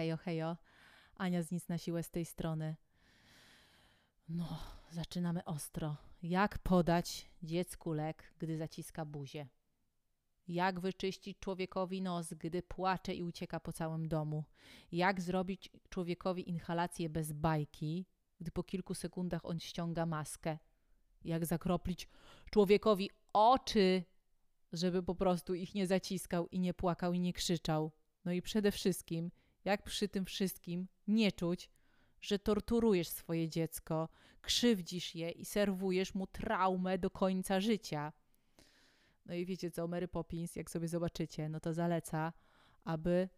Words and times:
Hejo, 0.00 0.16
hejo. 0.16 0.56
Ania 1.16 1.42
z 1.42 1.50
nic 1.50 1.68
na 1.68 1.78
siłę 1.78 2.02
z 2.02 2.10
tej 2.10 2.24
strony. 2.24 2.76
No, 4.28 4.58
zaczynamy 4.90 5.44
ostro. 5.44 5.96
Jak 6.22 6.58
podać 6.58 7.30
dziecku 7.42 7.92
lek, 7.92 8.34
gdy 8.38 8.58
zaciska 8.58 9.04
buzię? 9.04 9.48
Jak 10.48 10.80
wyczyścić 10.80 11.38
człowiekowi 11.38 12.02
nos, 12.02 12.34
gdy 12.34 12.62
płacze 12.62 13.14
i 13.14 13.22
ucieka 13.22 13.60
po 13.60 13.72
całym 13.72 14.08
domu? 14.08 14.44
Jak 14.92 15.20
zrobić 15.20 15.70
człowiekowi 15.88 16.48
inhalację 16.48 17.08
bez 17.08 17.32
bajki, 17.32 18.06
gdy 18.40 18.50
po 18.50 18.62
kilku 18.62 18.94
sekundach 18.94 19.44
on 19.44 19.60
ściąga 19.60 20.06
maskę? 20.06 20.58
Jak 21.24 21.46
zakroplić 21.46 22.08
człowiekowi 22.50 23.10
oczy, 23.32 24.04
żeby 24.72 25.02
po 25.02 25.14
prostu 25.14 25.54
ich 25.54 25.74
nie 25.74 25.86
zaciskał 25.86 26.48
i 26.48 26.60
nie 26.60 26.74
płakał 26.74 27.12
i 27.12 27.20
nie 27.20 27.32
krzyczał? 27.32 27.92
No 28.24 28.32
i 28.32 28.42
przede 28.42 28.72
wszystkim, 28.72 29.30
jak 29.64 29.82
przy 29.82 30.08
tym 30.08 30.24
wszystkim 30.24 30.88
nie 31.08 31.32
czuć, 31.32 31.70
że 32.20 32.38
torturujesz 32.38 33.08
swoje 33.08 33.48
dziecko, 33.48 34.08
krzywdzisz 34.42 35.14
je 35.14 35.30
i 35.30 35.44
serwujesz 35.44 36.14
mu 36.14 36.26
traumę 36.26 36.98
do 36.98 37.10
końca 37.10 37.60
życia. 37.60 38.12
No 39.26 39.34
i 39.34 39.46
wiecie 39.46 39.70
co, 39.70 39.88
Mary 39.88 40.08
Poppins, 40.08 40.56
jak 40.56 40.70
sobie 40.70 40.88
zobaczycie, 40.88 41.48
no 41.48 41.60
to 41.60 41.72
zaleca, 41.72 42.32
aby 42.84 43.28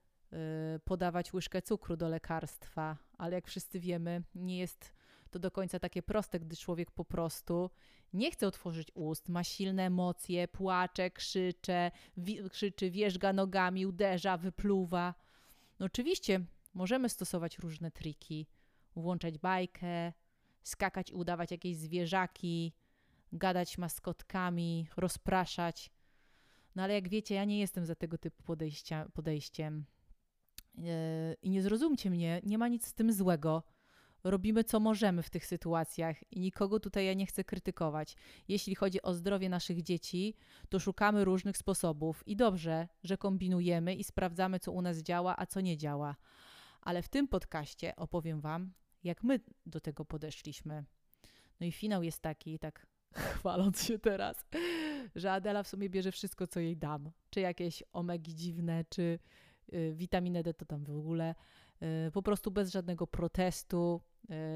y, 0.76 0.80
podawać 0.84 1.32
łyżkę 1.32 1.62
cukru 1.62 1.96
do 1.96 2.08
lekarstwa, 2.08 2.96
ale 3.18 3.34
jak 3.34 3.46
wszyscy 3.46 3.80
wiemy, 3.80 4.22
nie 4.34 4.58
jest 4.58 4.92
to 5.30 5.38
do 5.38 5.50
końca 5.50 5.78
takie 5.78 6.02
proste, 6.02 6.40
gdy 6.40 6.56
człowiek 6.56 6.90
po 6.90 7.04
prostu 7.04 7.70
nie 8.12 8.30
chce 8.30 8.46
otworzyć 8.46 8.88
ust, 8.94 9.28
ma 9.28 9.44
silne 9.44 9.86
emocje, 9.86 10.48
płacze, 10.48 11.10
krzycze, 11.10 11.90
wi- 12.16 12.50
krzyczy, 12.50 12.90
wierzga 12.90 13.32
nogami, 13.32 13.86
uderza, 13.86 14.36
wypluwa. 14.36 15.14
No 15.82 15.86
oczywiście 15.86 16.40
możemy 16.74 17.08
stosować 17.08 17.58
różne 17.58 17.90
triki, 17.90 18.46
włączać 18.96 19.38
bajkę, 19.38 20.12
skakać 20.62 21.10
i 21.10 21.14
udawać 21.14 21.50
jakieś 21.50 21.76
zwierzaki, 21.76 22.72
gadać 23.32 23.78
maskotkami, 23.78 24.88
rozpraszać. 24.96 25.90
No 26.74 26.82
ale 26.82 26.94
jak 26.94 27.08
wiecie, 27.08 27.34
ja 27.34 27.44
nie 27.44 27.58
jestem 27.58 27.86
za 27.86 27.94
tego 27.94 28.18
typu 28.18 28.42
podejścia, 28.42 29.08
podejściem. 29.14 29.84
Yy, 30.74 30.84
I 31.42 31.50
nie 31.50 31.62
zrozumcie 31.62 32.10
mnie, 32.10 32.40
nie 32.44 32.58
ma 32.58 32.68
nic 32.68 32.86
z 32.86 32.94
tym 32.94 33.12
złego. 33.12 33.62
Robimy 34.24 34.64
co 34.64 34.80
możemy 34.80 35.22
w 35.22 35.30
tych 35.30 35.46
sytuacjach 35.46 36.32
i 36.32 36.40
nikogo 36.40 36.80
tutaj 36.80 37.06
ja 37.06 37.14
nie 37.14 37.26
chcę 37.26 37.44
krytykować. 37.44 38.16
Jeśli 38.48 38.74
chodzi 38.74 39.02
o 39.02 39.14
zdrowie 39.14 39.48
naszych 39.48 39.82
dzieci, 39.82 40.34
to 40.68 40.78
szukamy 40.78 41.24
różnych 41.24 41.56
sposobów 41.56 42.22
i 42.26 42.36
dobrze, 42.36 42.88
że 43.04 43.16
kombinujemy 43.16 43.94
i 43.94 44.04
sprawdzamy, 44.04 44.60
co 44.60 44.72
u 44.72 44.82
nas 44.82 44.98
działa, 44.98 45.34
a 45.38 45.46
co 45.46 45.60
nie 45.60 45.76
działa. 45.76 46.16
Ale 46.80 47.02
w 47.02 47.08
tym 47.08 47.28
podcaście 47.28 47.96
opowiem 47.96 48.40
Wam, 48.40 48.72
jak 49.04 49.22
my 49.22 49.40
do 49.66 49.80
tego 49.80 50.04
podeszliśmy. 50.04 50.84
No 51.60 51.66
i 51.66 51.72
finał 51.72 52.02
jest 52.02 52.22
taki, 52.22 52.58
tak 52.58 52.86
chwaląc 53.36 53.82
się 53.82 53.98
teraz, 53.98 54.46
że 55.14 55.32
Adela 55.32 55.62
w 55.62 55.68
sumie 55.68 55.90
bierze 55.90 56.12
wszystko, 56.12 56.46
co 56.46 56.60
jej 56.60 56.76
dam. 56.76 57.10
Czy 57.30 57.40
jakieś 57.40 57.82
omegi 57.92 58.34
dziwne, 58.34 58.84
czy 58.88 59.18
y, 59.74 59.92
witaminę 59.94 60.42
D, 60.42 60.54
to 60.54 60.64
tam 60.64 60.84
w 60.84 60.90
ogóle. 60.90 61.34
Y, 61.82 62.10
po 62.10 62.22
prostu 62.22 62.50
bez 62.50 62.70
żadnego 62.70 63.06
protestu. 63.06 64.00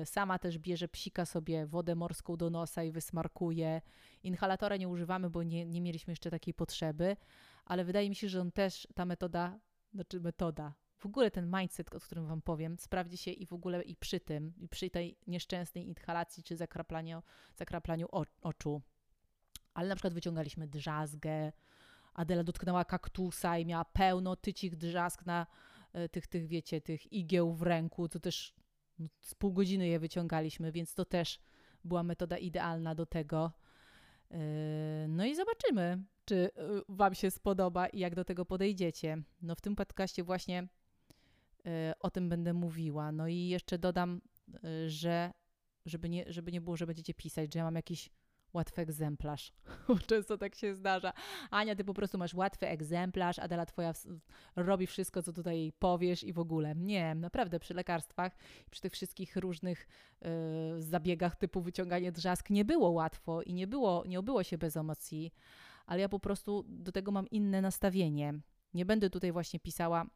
Y, 0.02 0.06
sama 0.06 0.38
też 0.38 0.58
bierze 0.58 0.88
psika 0.88 1.27
sobie 1.27 1.66
wodę 1.66 1.94
morską 1.94 2.36
do 2.36 2.50
nosa 2.50 2.83
i 2.83 2.92
wysmarkuje. 2.92 3.80
Inhalatora 4.22 4.77
nie 4.77 4.88
używamy, 4.88 5.30
bo 5.30 5.42
nie, 5.42 5.66
nie 5.66 5.80
mieliśmy 5.80 6.12
jeszcze 6.12 6.30
takiej 6.30 6.55
potrzeby, 6.55 7.16
ale 7.64 7.84
wydaje 7.84 8.08
mi 8.08 8.16
się, 8.16 8.28
że 8.28 8.41
on 8.41 8.52
też, 8.52 8.88
ta 8.94 9.05
metoda, 9.05 9.58
znaczy 9.94 10.20
metoda, 10.20 10.74
w 10.98 11.06
ogóle 11.06 11.30
ten 11.30 11.50
mindset, 11.60 11.94
o 11.94 12.00
którym 12.00 12.27
Wam 12.27 12.42
powiem, 12.42 12.78
sprawdzi 12.78 13.16
się 13.16 13.30
i 13.30 13.46
w 13.46 13.52
ogóle 13.52 13.83
i 13.83 13.96
przy 13.96 14.20
tym, 14.20 14.52
i 14.58 14.68
przy 14.68 14.90
tej 14.90 15.18
nieszczęsnej 15.27 15.86
inhalacji 15.86 16.42
czy 16.42 16.56
zakraplaniu, 16.56 17.22
zakraplaniu 17.56 18.06
oczu. 18.40 18.83
Ale 19.74 19.88
na 19.88 19.94
przykład 19.94 20.14
wyciągaliśmy 20.14 20.67
drzazgę, 20.67 21.52
Adela 22.14 22.45
dotknęła 22.45 22.84
kaktusa 22.84 23.58
i 23.58 23.67
miała 23.67 23.84
pełno 23.84 24.36
tycich 24.36 24.77
drzazg 24.77 25.27
na 25.27 25.46
tych, 26.11 26.27
tych, 26.27 26.46
wiecie, 26.46 26.80
tych 26.80 27.12
igieł 27.12 27.52
w 27.52 27.62
ręku, 27.62 28.08
to 28.08 28.20
też 28.20 28.55
no, 28.98 29.08
z 29.20 29.34
pół 29.34 29.52
godziny 29.52 29.89
je 29.89 29.98
wyciągaliśmy, 29.98 30.73
więc 30.73 30.95
to 30.95 31.05
też 31.05 31.39
była 31.84 32.02
metoda 32.02 32.39
idealna 32.39 32.95
do 32.95 33.07
tego. 33.07 33.52
Yy, 34.30 34.39
no 35.08 35.24
i 35.24 35.34
zobaczymy, 35.34 36.02
czy 36.24 36.34
y, 36.34 36.51
Wam 36.89 37.14
się 37.14 37.30
spodoba 37.30 37.86
i 37.86 37.98
jak 37.98 38.14
do 38.14 38.24
tego 38.24 38.45
podejdziecie. 38.45 39.23
No 39.42 39.55
w 39.55 39.61
tym 39.61 39.77
podcaście 39.77 40.24
właśnie 40.24 40.68
o 42.01 42.11
tym 42.11 42.28
będę 42.28 42.52
mówiła. 42.52 43.13
No 43.13 43.28
i 43.28 43.48
jeszcze 43.48 43.78
dodam, 43.78 44.20
że 44.86 45.33
żeby 45.86 46.08
nie, 46.08 46.24
żeby 46.28 46.52
nie 46.52 46.61
było, 46.61 46.77
że 46.77 46.86
będziecie 46.86 47.14
pisać, 47.14 47.52
że 47.52 47.58
ja 47.58 47.64
mam 47.64 47.74
jakiś 47.74 48.11
łatwy 48.52 48.83
egzemplarz. 48.83 49.52
Często 50.07 50.39
tak 50.39 50.55
się 50.55 50.74
zdarza. 50.74 51.12
Ania, 51.51 51.77
ty 51.77 51.84
po 51.84 51.95
prostu 51.95 52.18
masz 52.18 52.34
łatwy 52.34 52.68
egzemplarz, 52.68 53.39
Adela 53.39 53.67
twoja 53.67 53.92
robi 54.57 54.86
wszystko, 54.86 55.23
co 55.23 55.33
tutaj 55.33 55.73
powiesz 55.79 56.24
i 56.24 56.33
w 56.33 56.39
ogóle. 56.39 56.74
Nie, 56.74 57.14
naprawdę 57.14 57.61
przy 57.61 57.74
lekarstwach, 57.74 58.36
przy 58.70 58.80
tych 58.80 58.92
wszystkich 58.92 59.36
różnych 59.36 59.89
y, 60.79 60.83
zabiegach 60.83 61.36
typu 61.36 61.61
wyciąganie 61.61 62.12
drzask 62.12 62.51
nie 62.51 62.64
było 62.64 62.90
łatwo 62.90 63.42
i 63.42 63.55
nie 63.55 63.67
było, 63.67 64.05
nie 64.07 64.18
obyło 64.18 64.42
się 64.42 64.58
bez 64.58 64.77
emocji, 64.77 65.33
ale 65.86 66.01
ja 66.01 66.08
po 66.08 66.20
prostu 66.20 66.64
do 66.68 66.92
tego 66.92 67.13
mam 67.13 67.28
inne 67.28 67.61
nastawienie. 67.61 68.34
Nie 68.74 68.84
będę 68.84 69.11
tutaj 69.11 69.33
właśnie 69.33 69.61
pisała 69.61 70.07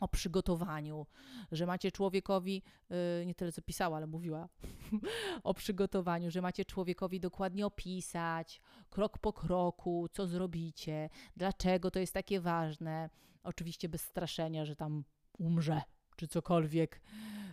o 0.00 0.08
przygotowaniu, 0.08 1.06
że 1.52 1.66
macie 1.66 1.92
człowiekowi, 1.92 2.62
yy, 2.90 3.26
nie 3.26 3.34
tyle 3.34 3.52
co 3.52 3.62
pisała, 3.62 3.96
ale 3.96 4.06
mówiła 4.06 4.48
o 5.42 5.54
przygotowaniu, 5.54 6.30
że 6.30 6.42
macie 6.42 6.64
człowiekowi 6.64 7.20
dokładnie 7.20 7.66
opisać, 7.66 8.60
krok 8.90 9.18
po 9.18 9.32
kroku, 9.32 10.06
co 10.12 10.26
zrobicie, 10.26 11.10
dlaczego 11.36 11.90
to 11.90 11.98
jest 11.98 12.14
takie 12.14 12.40
ważne. 12.40 13.10
Oczywiście 13.42 13.88
bez 13.88 14.00
straszenia, 14.02 14.64
że 14.64 14.76
tam 14.76 15.04
umrze 15.38 15.82
czy 16.18 16.28
cokolwiek, 16.28 17.00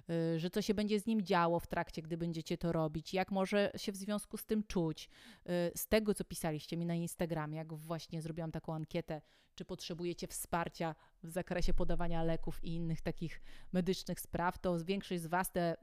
y, 0.10 0.40
że 0.40 0.50
co 0.50 0.62
się 0.62 0.74
będzie 0.74 1.00
z 1.00 1.06
nim 1.06 1.22
działo 1.22 1.60
w 1.60 1.68
trakcie, 1.68 2.02
gdy 2.02 2.18
będziecie 2.18 2.58
to 2.58 2.72
robić, 2.72 3.14
jak 3.14 3.32
może 3.32 3.72
się 3.78 3.92
w 3.92 3.96
związku 3.96 4.38
z 4.38 4.46
tym 4.46 4.64
czuć. 4.64 5.10
Y, 5.50 5.50
z 5.76 5.88
tego, 5.88 6.14
co 6.14 6.24
pisaliście 6.24 6.78
mi 6.78 6.86
na 6.86 6.96
Instagramie, 6.96 7.58
jak 7.58 7.74
właśnie 7.74 8.22
zrobiłam 8.22 8.52
taką 8.52 8.74
ankietę, 8.74 9.22
czy 9.56 9.66
potrzebujecie 9.66 10.28
wsparcia 10.28 10.96
w 11.24 11.30
zakresie 11.30 11.74
podawania 11.74 12.24
leków 12.24 12.64
i 12.64 12.76
innych 12.76 13.02
takich 13.02 13.42
medycznych 13.74 14.20
spraw, 14.20 14.60
to 14.60 14.80
większość 14.86 15.22
z 15.22 15.28
Was 15.28 15.52
te, 15.52 15.74
y, 15.74 15.78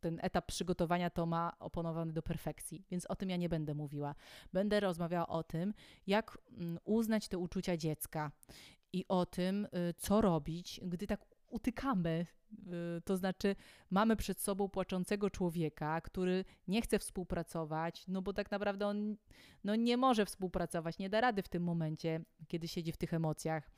ten 0.00 0.18
etap 0.22 0.46
przygotowania 0.46 1.10
to 1.10 1.26
ma 1.26 1.52
oponowany 1.58 2.12
do 2.12 2.22
perfekcji, 2.22 2.84
więc 2.90 3.06
o 3.06 3.16
tym 3.16 3.30
ja 3.30 3.36
nie 3.36 3.48
będę 3.48 3.74
mówiła. 3.74 4.14
Będę 4.52 4.80
rozmawiała 4.80 5.26
o 5.26 5.42
tym, 5.42 5.74
jak 6.06 6.38
mm, 6.50 6.78
uznać 6.84 7.28
te 7.28 7.38
uczucia 7.38 7.76
dziecka 7.76 8.32
i 8.92 9.04
o 9.08 9.26
tym, 9.26 9.68
co 9.96 10.20
robić, 10.20 10.80
gdy 10.84 11.06
tak 11.06 11.31
utykamy. 11.52 12.26
Y, 12.98 13.00
to 13.04 13.16
znaczy, 13.16 13.56
mamy 13.90 14.16
przed 14.16 14.40
sobą 14.40 14.68
płaczącego 14.68 15.30
człowieka, 15.30 16.00
który 16.00 16.44
nie 16.68 16.82
chce 16.82 16.98
współpracować, 16.98 18.04
no 18.08 18.22
bo 18.22 18.32
tak 18.32 18.50
naprawdę 18.50 18.86
on 18.86 19.16
no 19.64 19.76
nie 19.76 19.96
może 19.96 20.26
współpracować, 20.26 20.98
nie 20.98 21.10
da 21.10 21.20
rady 21.20 21.42
w 21.42 21.48
tym 21.48 21.62
momencie, 21.62 22.20
kiedy 22.48 22.68
siedzi 22.68 22.92
w 22.92 22.96
tych 22.96 23.14
emocjach. 23.14 23.70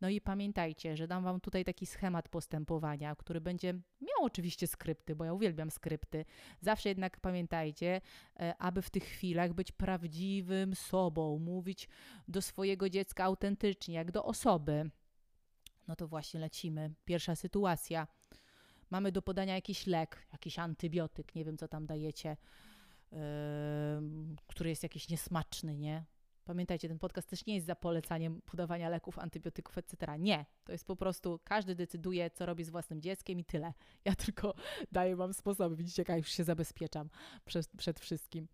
No 0.00 0.08
i 0.08 0.20
pamiętajcie, 0.20 0.96
że 0.96 1.08
dam 1.08 1.24
Wam 1.24 1.40
tutaj 1.40 1.64
taki 1.64 1.86
schemat 1.86 2.28
postępowania, 2.28 3.16
który 3.16 3.40
będzie 3.40 3.72
miał 4.00 4.24
oczywiście 4.24 4.66
skrypty, 4.66 5.16
bo 5.16 5.24
ja 5.24 5.32
uwielbiam 5.32 5.70
skrypty. 5.70 6.24
Zawsze 6.60 6.88
jednak 6.88 7.20
pamiętajcie, 7.20 8.00
e, 8.40 8.54
aby 8.58 8.82
w 8.82 8.90
tych 8.90 9.04
chwilach 9.04 9.52
być 9.52 9.72
prawdziwym 9.72 10.74
sobą, 10.74 11.38
mówić 11.38 11.88
do 12.28 12.42
swojego 12.42 12.90
dziecka 12.90 13.24
autentycznie, 13.24 13.94
jak 13.94 14.10
do 14.12 14.24
osoby 14.24 14.90
no 15.88 15.96
to 15.96 16.08
właśnie 16.08 16.40
lecimy. 16.40 16.94
Pierwsza 17.04 17.36
sytuacja. 17.36 18.06
Mamy 18.90 19.12
do 19.12 19.22
podania 19.22 19.54
jakiś 19.54 19.86
lek, 19.86 20.26
jakiś 20.32 20.58
antybiotyk, 20.58 21.34
nie 21.34 21.44
wiem 21.44 21.56
co 21.56 21.68
tam 21.68 21.86
dajecie, 21.86 22.36
yy, 23.12 23.18
który 24.46 24.70
jest 24.70 24.82
jakiś 24.82 25.08
niesmaczny, 25.08 25.76
nie? 25.76 26.04
Pamiętajcie, 26.44 26.88
ten 26.88 26.98
podcast 26.98 27.28
też 27.28 27.46
nie 27.46 27.54
jest 27.54 27.66
za 27.66 27.76
polecaniem 27.76 28.42
podawania 28.42 28.88
leków, 28.88 29.18
antybiotyków, 29.18 29.78
etc. 29.78 30.18
Nie, 30.18 30.46
to 30.64 30.72
jest 30.72 30.84
po 30.84 30.96
prostu 30.96 31.40
każdy 31.44 31.74
decyduje, 31.74 32.30
co 32.30 32.46
robi 32.46 32.64
z 32.64 32.70
własnym 32.70 33.00
dzieckiem 33.00 33.38
i 33.38 33.44
tyle. 33.44 33.72
Ja 34.04 34.14
tylko 34.14 34.54
daję 34.92 35.16
Wam 35.16 35.34
sposoby. 35.34 35.76
Widzicie, 35.76 36.02
jak 36.02 36.08
ja 36.08 36.16
już 36.16 36.28
się 36.28 36.44
zabezpieczam 36.44 37.08
przed, 37.44 37.68
przed 37.76 38.00
wszystkim. 38.00 38.48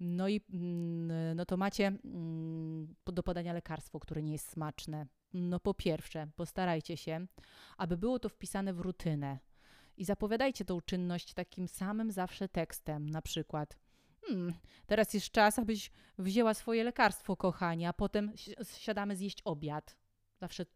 No 0.00 0.28
i 0.28 0.40
mm, 0.52 1.36
no 1.36 1.46
to 1.46 1.56
macie 1.56 1.86
mm, 1.86 2.94
do 3.06 3.22
podania 3.22 3.52
lekarstwo, 3.52 4.00
które 4.00 4.22
nie 4.22 4.32
jest 4.32 4.50
smaczne. 4.50 5.06
No 5.32 5.60
po 5.60 5.74
pierwsze, 5.74 6.26
postarajcie 6.36 6.96
się, 6.96 7.26
aby 7.76 7.96
było 7.96 8.18
to 8.18 8.28
wpisane 8.28 8.72
w 8.72 8.80
rutynę 8.80 9.38
i 9.96 10.04
zapowiadajcie 10.04 10.64
tą 10.64 10.80
czynność 10.80 11.34
takim 11.34 11.68
samym 11.68 12.12
zawsze 12.12 12.48
tekstem, 12.48 13.10
na 13.10 13.22
przykład 13.22 13.78
hmm, 14.26 14.54
teraz 14.86 15.14
jest 15.14 15.30
czas, 15.30 15.58
abyś 15.58 15.90
wzięła 16.18 16.54
swoje 16.54 16.84
lekarstwo, 16.84 17.36
kochanie, 17.36 17.88
a 17.88 17.92
potem 17.92 18.32
siadamy 18.78 19.16
zjeść 19.16 19.42
obiad. 19.44 19.96
Zawsze 20.40 20.66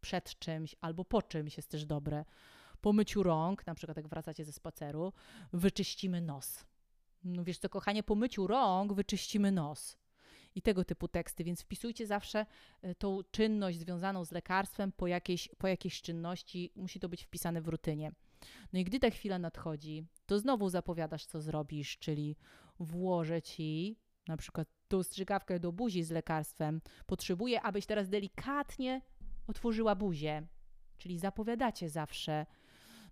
przed 0.00 0.38
czymś 0.38 0.76
albo 0.80 1.04
po 1.04 1.22
czymś 1.22 1.56
jest 1.56 1.68
też 1.68 1.84
dobre. 1.84 2.24
po 2.80 2.92
myciu 2.92 3.22
rąk, 3.22 3.66
na 3.66 3.74
przykład 3.74 3.96
jak 3.96 4.08
wracacie 4.08 4.44
ze 4.44 4.52
spaceru, 4.52 5.12
wyczyścimy 5.52 6.20
nos. 6.20 6.64
No 7.24 7.44
wiesz 7.44 7.58
co, 7.58 7.68
kochanie, 7.68 8.02
po 8.02 8.14
myciu 8.14 8.46
rąk 8.46 8.92
wyczyścimy 8.92 9.52
nos. 9.52 9.98
I 10.56 10.62
tego 10.62 10.84
typu 10.84 11.08
teksty, 11.08 11.44
więc 11.44 11.62
wpisujcie 11.62 12.06
zawsze 12.06 12.46
y, 12.84 12.94
tą 12.94 13.20
czynność 13.30 13.78
związaną 13.78 14.24
z 14.24 14.32
lekarstwem 14.32 14.92
po 14.92 15.06
jakiejś, 15.06 15.48
po 15.58 15.68
jakiejś 15.68 16.02
czynności, 16.02 16.72
musi 16.76 17.00
to 17.00 17.08
być 17.08 17.24
wpisane 17.24 17.60
w 17.60 17.68
rutynie. 17.68 18.12
No 18.72 18.78
i 18.78 18.84
gdy 18.84 19.00
ta 19.00 19.10
chwila 19.10 19.38
nadchodzi, 19.38 20.04
to 20.26 20.38
znowu 20.38 20.68
zapowiadasz, 20.68 21.26
co 21.26 21.40
zrobisz, 21.40 21.98
czyli 21.98 22.36
włożę 22.80 23.42
ci 23.42 23.96
na 24.28 24.36
przykład 24.36 24.68
tą 24.88 25.02
strzykawkę 25.02 25.60
do 25.60 25.72
buzi 25.72 26.02
z 26.02 26.10
lekarstwem. 26.10 26.80
Potrzebuję, 27.06 27.62
abyś 27.62 27.86
teraz 27.86 28.08
delikatnie 28.08 29.00
otworzyła 29.46 29.94
buzię. 29.94 30.46
Czyli 30.98 31.18
zapowiadacie 31.18 31.88
zawsze. 31.88 32.46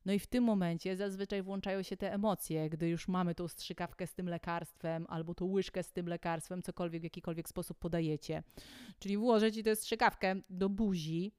No 0.04 0.12
i 0.12 0.18
w 0.18 0.26
tym 0.26 0.44
momencie 0.44 0.96
zazwyczaj 0.96 1.42
włączają 1.42 1.82
się 1.82 1.96
te 1.96 2.12
emocje, 2.12 2.70
gdy 2.70 2.88
już 2.88 3.08
mamy 3.08 3.34
tą 3.34 3.48
strzykawkę 3.48 4.06
z 4.06 4.14
tym 4.14 4.28
lekarstwem 4.28 5.06
albo 5.08 5.34
tą 5.34 5.44
łyżkę 5.44 5.82
z 5.82 5.92
tym 5.92 6.08
lekarstwem, 6.08 6.62
cokolwiek 6.62 7.00
w 7.00 7.04
jakikolwiek 7.04 7.48
sposób 7.48 7.78
podajecie. 7.78 8.42
Czyli 8.98 9.16
włożę 9.16 9.52
ci 9.52 9.62
tę 9.62 9.76
strzykawkę 9.76 10.34
do 10.50 10.68
buzi 10.68 11.32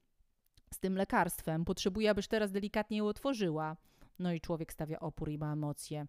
z 0.74 0.78
tym 0.78 0.96
lekarstwem. 0.96 1.64
Potrzebuję, 1.64 2.10
abyś 2.10 2.28
teraz 2.28 2.52
delikatnie 2.52 2.98
ją 2.98 3.06
otworzyła. 3.06 3.76
No 4.18 4.32
i 4.32 4.40
człowiek 4.40 4.72
stawia 4.72 5.00
opór 5.00 5.30
i 5.30 5.38
ma 5.38 5.52
emocje. 5.52 6.06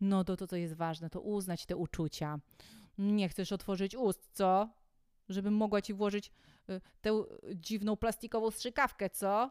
No 0.00 0.24
to 0.24 0.36
to, 0.36 0.46
co 0.46 0.56
jest 0.56 0.74
ważne, 0.74 1.10
to 1.10 1.20
uznać 1.20 1.66
te 1.66 1.76
uczucia. 1.76 2.38
Nie 2.98 3.28
chcesz 3.28 3.52
otworzyć 3.52 3.96
ust, 3.96 4.28
co? 4.32 4.68
Żebym 5.28 5.54
mogła 5.54 5.82
ci 5.82 5.94
włożyć 5.94 6.32
y, 6.70 6.80
tę 7.00 7.22
dziwną 7.54 7.96
plastikową 7.96 8.50
strzykawkę, 8.50 9.10
co? 9.10 9.50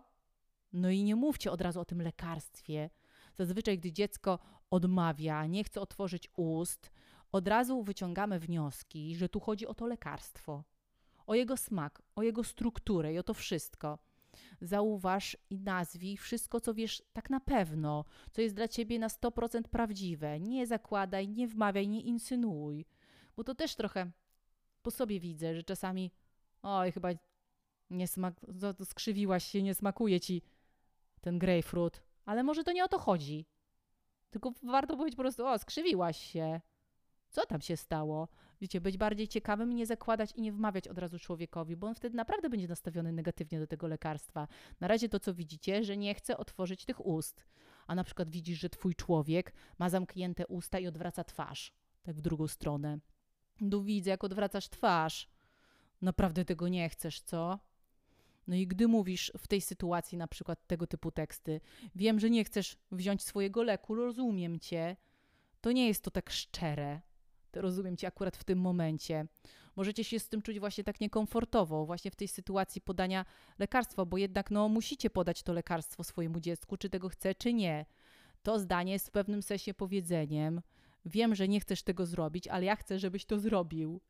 No 0.75 0.89
i 0.89 1.03
nie 1.03 1.15
mówcie 1.15 1.51
od 1.51 1.61
razu 1.61 1.79
o 1.79 1.85
tym 1.85 2.01
lekarstwie. 2.01 2.89
Zazwyczaj, 3.37 3.77
gdy 3.77 3.91
dziecko 3.91 4.39
odmawia, 4.69 5.45
nie 5.45 5.63
chce 5.63 5.81
otworzyć 5.81 6.29
ust, 6.37 6.91
od 7.31 7.47
razu 7.47 7.83
wyciągamy 7.83 8.39
wnioski, 8.39 9.15
że 9.15 9.29
tu 9.29 9.39
chodzi 9.39 9.67
o 9.67 9.73
to 9.73 9.87
lekarstwo, 9.87 10.63
o 11.27 11.35
jego 11.35 11.57
smak, 11.57 12.01
o 12.15 12.23
jego 12.23 12.43
strukturę 12.43 13.13
i 13.13 13.17
o 13.17 13.23
to 13.23 13.33
wszystko. 13.33 13.99
Zauważ 14.61 15.37
i 15.49 15.59
nazwij 15.59 16.17
wszystko, 16.17 16.61
co 16.61 16.73
wiesz 16.73 17.03
tak 17.13 17.29
na 17.29 17.39
pewno, 17.39 18.05
co 18.31 18.41
jest 18.41 18.55
dla 18.55 18.67
ciebie 18.67 18.99
na 18.99 19.07
100% 19.07 19.61
prawdziwe. 19.61 20.39
Nie 20.39 20.67
zakładaj, 20.67 21.29
nie 21.29 21.47
wmawiaj, 21.47 21.87
nie 21.87 22.01
insynuuj. 22.01 22.85
Bo 23.35 23.43
to 23.43 23.55
też 23.55 23.75
trochę 23.75 24.11
po 24.83 24.91
sobie 24.91 25.19
widzę, 25.19 25.55
że 25.55 25.63
czasami 25.63 26.11
oj, 26.61 26.91
chyba 26.91 27.09
nie 27.89 28.07
smak, 28.07 28.41
skrzywiłaś 28.83 29.45
się, 29.45 29.63
nie 29.63 29.75
smakuje 29.75 30.19
ci 30.19 30.41
ten 31.25 31.39
grapefruit. 31.39 32.01
Ale 32.25 32.43
może 32.43 32.63
to 32.63 32.71
nie 32.71 32.83
o 32.83 32.87
to 32.87 32.99
chodzi. 32.99 33.45
Tylko 34.29 34.53
warto 34.63 34.97
powiedzieć 34.97 35.15
po 35.15 35.23
prostu, 35.23 35.47
o, 35.47 35.59
skrzywiłaś 35.59 36.17
się. 36.17 36.61
Co 37.29 37.45
tam 37.45 37.61
się 37.61 37.77
stało? 37.77 38.27
Wiecie, 38.61 38.81
być 38.81 38.97
bardziej 38.97 39.27
ciekawym, 39.27 39.73
nie 39.73 39.85
zakładać 39.85 40.31
i 40.31 40.41
nie 40.41 40.51
wmawiać 40.51 40.87
od 40.87 40.97
razu 40.97 41.19
człowiekowi, 41.19 41.75
bo 41.75 41.87
on 41.87 41.95
wtedy 41.95 42.15
naprawdę 42.15 42.49
będzie 42.49 42.67
nastawiony 42.67 43.11
negatywnie 43.11 43.59
do 43.59 43.67
tego 43.67 43.87
lekarstwa. 43.87 44.47
Na 44.79 44.87
razie 44.87 45.09
to, 45.09 45.19
co 45.19 45.33
widzicie, 45.33 45.83
że 45.83 45.97
nie 45.97 46.15
chce 46.15 46.37
otworzyć 46.37 46.85
tych 46.85 47.05
ust. 47.05 47.45
A 47.87 47.95
na 47.95 48.03
przykład 48.03 48.29
widzisz, 48.29 48.59
że 48.59 48.69
twój 48.69 48.95
człowiek 48.95 49.53
ma 49.79 49.89
zamknięte 49.89 50.47
usta 50.47 50.79
i 50.79 50.87
odwraca 50.87 51.23
twarz, 51.23 51.73
tak 52.03 52.15
w 52.15 52.21
drugą 52.21 52.47
stronę. 52.47 52.99
Tu 53.71 53.83
widzę, 53.83 54.09
jak 54.09 54.23
odwracasz 54.23 54.69
twarz. 54.69 55.29
Naprawdę 56.01 56.45
tego 56.45 56.67
nie 56.67 56.89
chcesz, 56.89 57.21
co? 57.21 57.59
No 58.47 58.55
i 58.55 58.67
gdy 58.67 58.87
mówisz 58.87 59.31
w 59.37 59.47
tej 59.47 59.61
sytuacji 59.61 60.17
na 60.17 60.27
przykład 60.27 60.67
tego 60.67 60.87
typu 60.87 61.11
teksty, 61.11 61.61
wiem, 61.95 62.19
że 62.19 62.29
nie 62.29 62.43
chcesz 62.43 62.77
wziąć 62.91 63.23
swojego 63.23 63.63
leku, 63.63 63.95
rozumiem 63.95 64.59
cię, 64.59 64.95
to 65.61 65.71
nie 65.71 65.87
jest 65.87 66.03
to 66.03 66.11
tak 66.11 66.29
szczere. 66.29 67.01
To 67.51 67.61
rozumiem 67.61 67.97
cię 67.97 68.07
akurat 68.07 68.37
w 68.37 68.43
tym 68.43 68.59
momencie. 68.59 69.27
Możecie 69.75 70.03
się 70.03 70.19
z 70.19 70.29
tym 70.29 70.41
czuć 70.41 70.59
właśnie 70.59 70.83
tak 70.83 71.01
niekomfortowo, 71.01 71.85
właśnie 71.85 72.11
w 72.11 72.15
tej 72.15 72.27
sytuacji 72.27 72.81
podania 72.81 73.25
lekarstwa, 73.59 74.05
bo 74.05 74.17
jednak 74.17 74.51
no 74.51 74.69
musicie 74.69 75.09
podać 75.09 75.43
to 75.43 75.53
lekarstwo 75.53 76.03
swojemu 76.03 76.39
dziecku, 76.39 76.77
czy 76.77 76.89
tego 76.89 77.09
chce, 77.09 77.35
czy 77.35 77.53
nie. 77.53 77.85
To 78.43 78.59
zdanie 78.59 78.93
jest 78.93 79.07
w 79.07 79.11
pewnym 79.11 79.41
sensie 79.41 79.73
powiedzeniem, 79.73 80.61
Wiem, 81.05 81.35
że 81.35 81.47
nie 81.47 81.59
chcesz 81.59 81.83
tego 81.83 82.05
zrobić, 82.05 82.47
ale 82.47 82.65
ja 82.65 82.75
chcę, 82.75 82.99
żebyś 82.99 83.25
to 83.25 83.39
zrobił. 83.39 84.01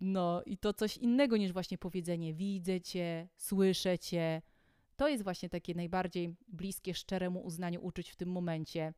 No 0.00 0.42
i 0.46 0.58
to 0.58 0.72
coś 0.72 0.96
innego 0.96 1.36
niż 1.36 1.52
właśnie 1.52 1.78
powiedzenie 1.78 2.34
widzę 2.34 2.80
cię, 2.80 3.28
słyszę 3.36 3.98
cię. 3.98 4.42
To 4.96 5.08
jest 5.08 5.24
właśnie 5.24 5.48
takie 5.48 5.74
najbardziej 5.74 6.34
bliskie 6.48 6.94
szczeremu 6.94 7.40
uznaniu 7.40 7.84
uczuć 7.84 8.10
w 8.10 8.16
tym 8.16 8.28
momencie. 8.28 8.94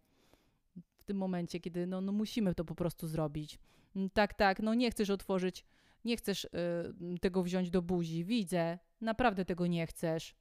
W 0.99 1.05
tym 1.05 1.17
momencie, 1.17 1.61
kiedy 1.61 1.87
no, 1.87 2.01
no 2.01 2.13
musimy 2.13 2.55
to 2.55 2.65
po 2.65 2.75
prostu 2.75 3.09
zrobić. 3.09 3.59
Mm, 3.97 4.11
tak, 4.11 4.35
tak, 4.35 4.61
no 4.61 4.75
nie 4.75 4.91
chcesz 4.91 5.11
otworzyć, 5.11 5.65
nie 6.05 6.17
chcesz 6.17 6.45
y, 6.45 6.49
tego 7.21 7.43
wziąć 7.43 7.71
do 7.71 7.83
buzi. 7.83 8.25
Widzę, 8.25 8.79
naprawdę 9.01 9.45
tego 9.45 9.67
nie 9.67 9.87
chcesz 9.87 10.35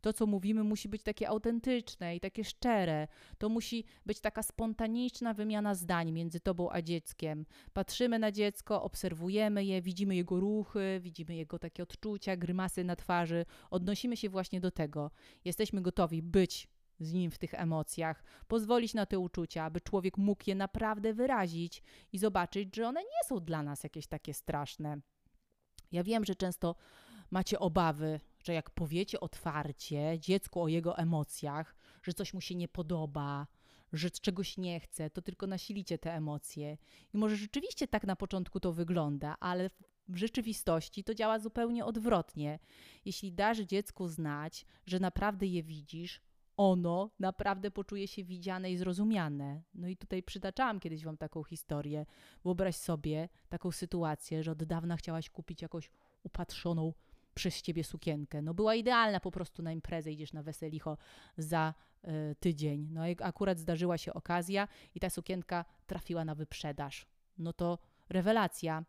to, 0.00 0.12
co 0.12 0.26
mówimy, 0.26 0.64
musi 0.64 0.88
być 0.88 1.02
takie 1.02 1.28
autentyczne 1.28 2.16
i 2.16 2.20
takie 2.20 2.44
szczere. 2.44 3.08
To 3.38 3.48
musi 3.48 3.84
być 4.06 4.20
taka 4.20 4.42
spontaniczna 4.42 5.34
wymiana 5.34 5.74
zdań 5.74 6.12
między 6.12 6.40
tobą 6.40 6.70
a 6.70 6.82
dzieckiem. 6.82 7.46
Patrzymy 7.72 8.18
na 8.18 8.32
dziecko, 8.32 8.82
obserwujemy 8.82 9.64
je, 9.64 9.82
widzimy 9.82 10.16
jego 10.16 10.40
ruchy, 10.40 11.00
widzimy 11.02 11.36
jego 11.36 11.58
takie 11.58 11.82
odczucia, 11.82 12.36
grymasy 12.36 12.84
na 12.84 12.96
twarzy. 12.96 13.44
Odnosimy 13.70 14.16
się 14.16 14.28
właśnie 14.28 14.60
do 14.60 14.70
tego. 14.70 15.10
Jesteśmy 15.44 15.82
gotowi 15.82 16.22
być 16.22 16.68
z 17.00 17.12
nim 17.12 17.30
w 17.30 17.38
tych 17.38 17.54
emocjach, 17.54 18.24
pozwolić 18.48 18.94
na 18.94 19.06
te 19.06 19.18
uczucia, 19.18 19.64
aby 19.64 19.80
człowiek 19.80 20.18
mógł 20.18 20.44
je 20.46 20.54
naprawdę 20.54 21.14
wyrazić 21.14 21.82
i 22.12 22.18
zobaczyć, 22.18 22.76
że 22.76 22.88
one 22.88 23.00
nie 23.00 23.28
są 23.28 23.40
dla 23.40 23.62
nas 23.62 23.84
jakieś 23.84 24.06
takie 24.06 24.34
straszne. 24.34 25.00
Ja 25.92 26.02
wiem, 26.02 26.24
że 26.24 26.34
często 26.34 26.76
macie 27.30 27.58
obawy, 27.58 28.20
że 28.42 28.54
jak 28.54 28.70
powiecie 28.70 29.20
otwarcie 29.20 30.18
dziecku 30.18 30.62
o 30.62 30.68
jego 30.68 30.98
emocjach, 30.98 31.76
że 32.02 32.12
coś 32.12 32.34
mu 32.34 32.40
się 32.40 32.54
nie 32.54 32.68
podoba, 32.68 33.46
że 33.92 34.10
czegoś 34.10 34.56
nie 34.56 34.80
chce, 34.80 35.10
to 35.10 35.22
tylko 35.22 35.46
nasilicie 35.46 35.98
te 35.98 36.14
emocje. 36.14 36.78
I 37.14 37.18
może 37.18 37.36
rzeczywiście 37.36 37.88
tak 37.88 38.04
na 38.04 38.16
początku 38.16 38.60
to 38.60 38.72
wygląda, 38.72 39.36
ale 39.40 39.70
w 40.08 40.16
rzeczywistości 40.16 41.04
to 41.04 41.14
działa 41.14 41.38
zupełnie 41.38 41.84
odwrotnie. 41.84 42.58
Jeśli 43.04 43.32
dasz 43.32 43.58
dziecku 43.58 44.08
znać, 44.08 44.66
że 44.86 45.00
naprawdę 45.00 45.46
je 45.46 45.62
widzisz, 45.62 46.20
ono 46.56 47.10
naprawdę 47.18 47.70
poczuje 47.70 48.08
się 48.08 48.24
widziane 48.24 48.72
i 48.72 48.76
zrozumiane. 48.76 49.62
No 49.74 49.88
i 49.88 49.96
tutaj 49.96 50.22
przytaczałam 50.22 50.80
kiedyś 50.80 51.04
wam 51.04 51.16
taką 51.16 51.44
historię. 51.44 52.06
Wyobraź 52.44 52.76
sobie 52.76 53.28
taką 53.48 53.72
sytuację, 53.72 54.42
że 54.42 54.52
od 54.52 54.64
dawna 54.64 54.96
chciałaś 54.96 55.30
kupić 55.30 55.62
jakąś 55.62 55.90
upatrzoną 56.22 56.92
przez 57.40 57.62
ciebie 57.62 57.84
sukienkę. 57.84 58.42
No 58.42 58.54
była 58.54 58.74
idealna 58.74 59.20
po 59.20 59.30
prostu 59.30 59.62
na 59.62 59.72
imprezę, 59.72 60.12
idziesz 60.12 60.32
na 60.32 60.42
weselicho 60.42 60.98
za 61.38 61.74
y, 62.04 62.34
tydzień. 62.40 62.88
No 62.90 63.08
i 63.08 63.16
akurat 63.20 63.58
zdarzyła 63.58 63.98
się 63.98 64.14
okazja 64.14 64.68
i 64.94 65.00
ta 65.00 65.10
sukienka 65.10 65.64
trafiła 65.86 66.24
na 66.24 66.34
wyprzedaż. 66.34 67.06
No 67.38 67.52
to 67.52 67.78
rewelacja. 68.08 68.84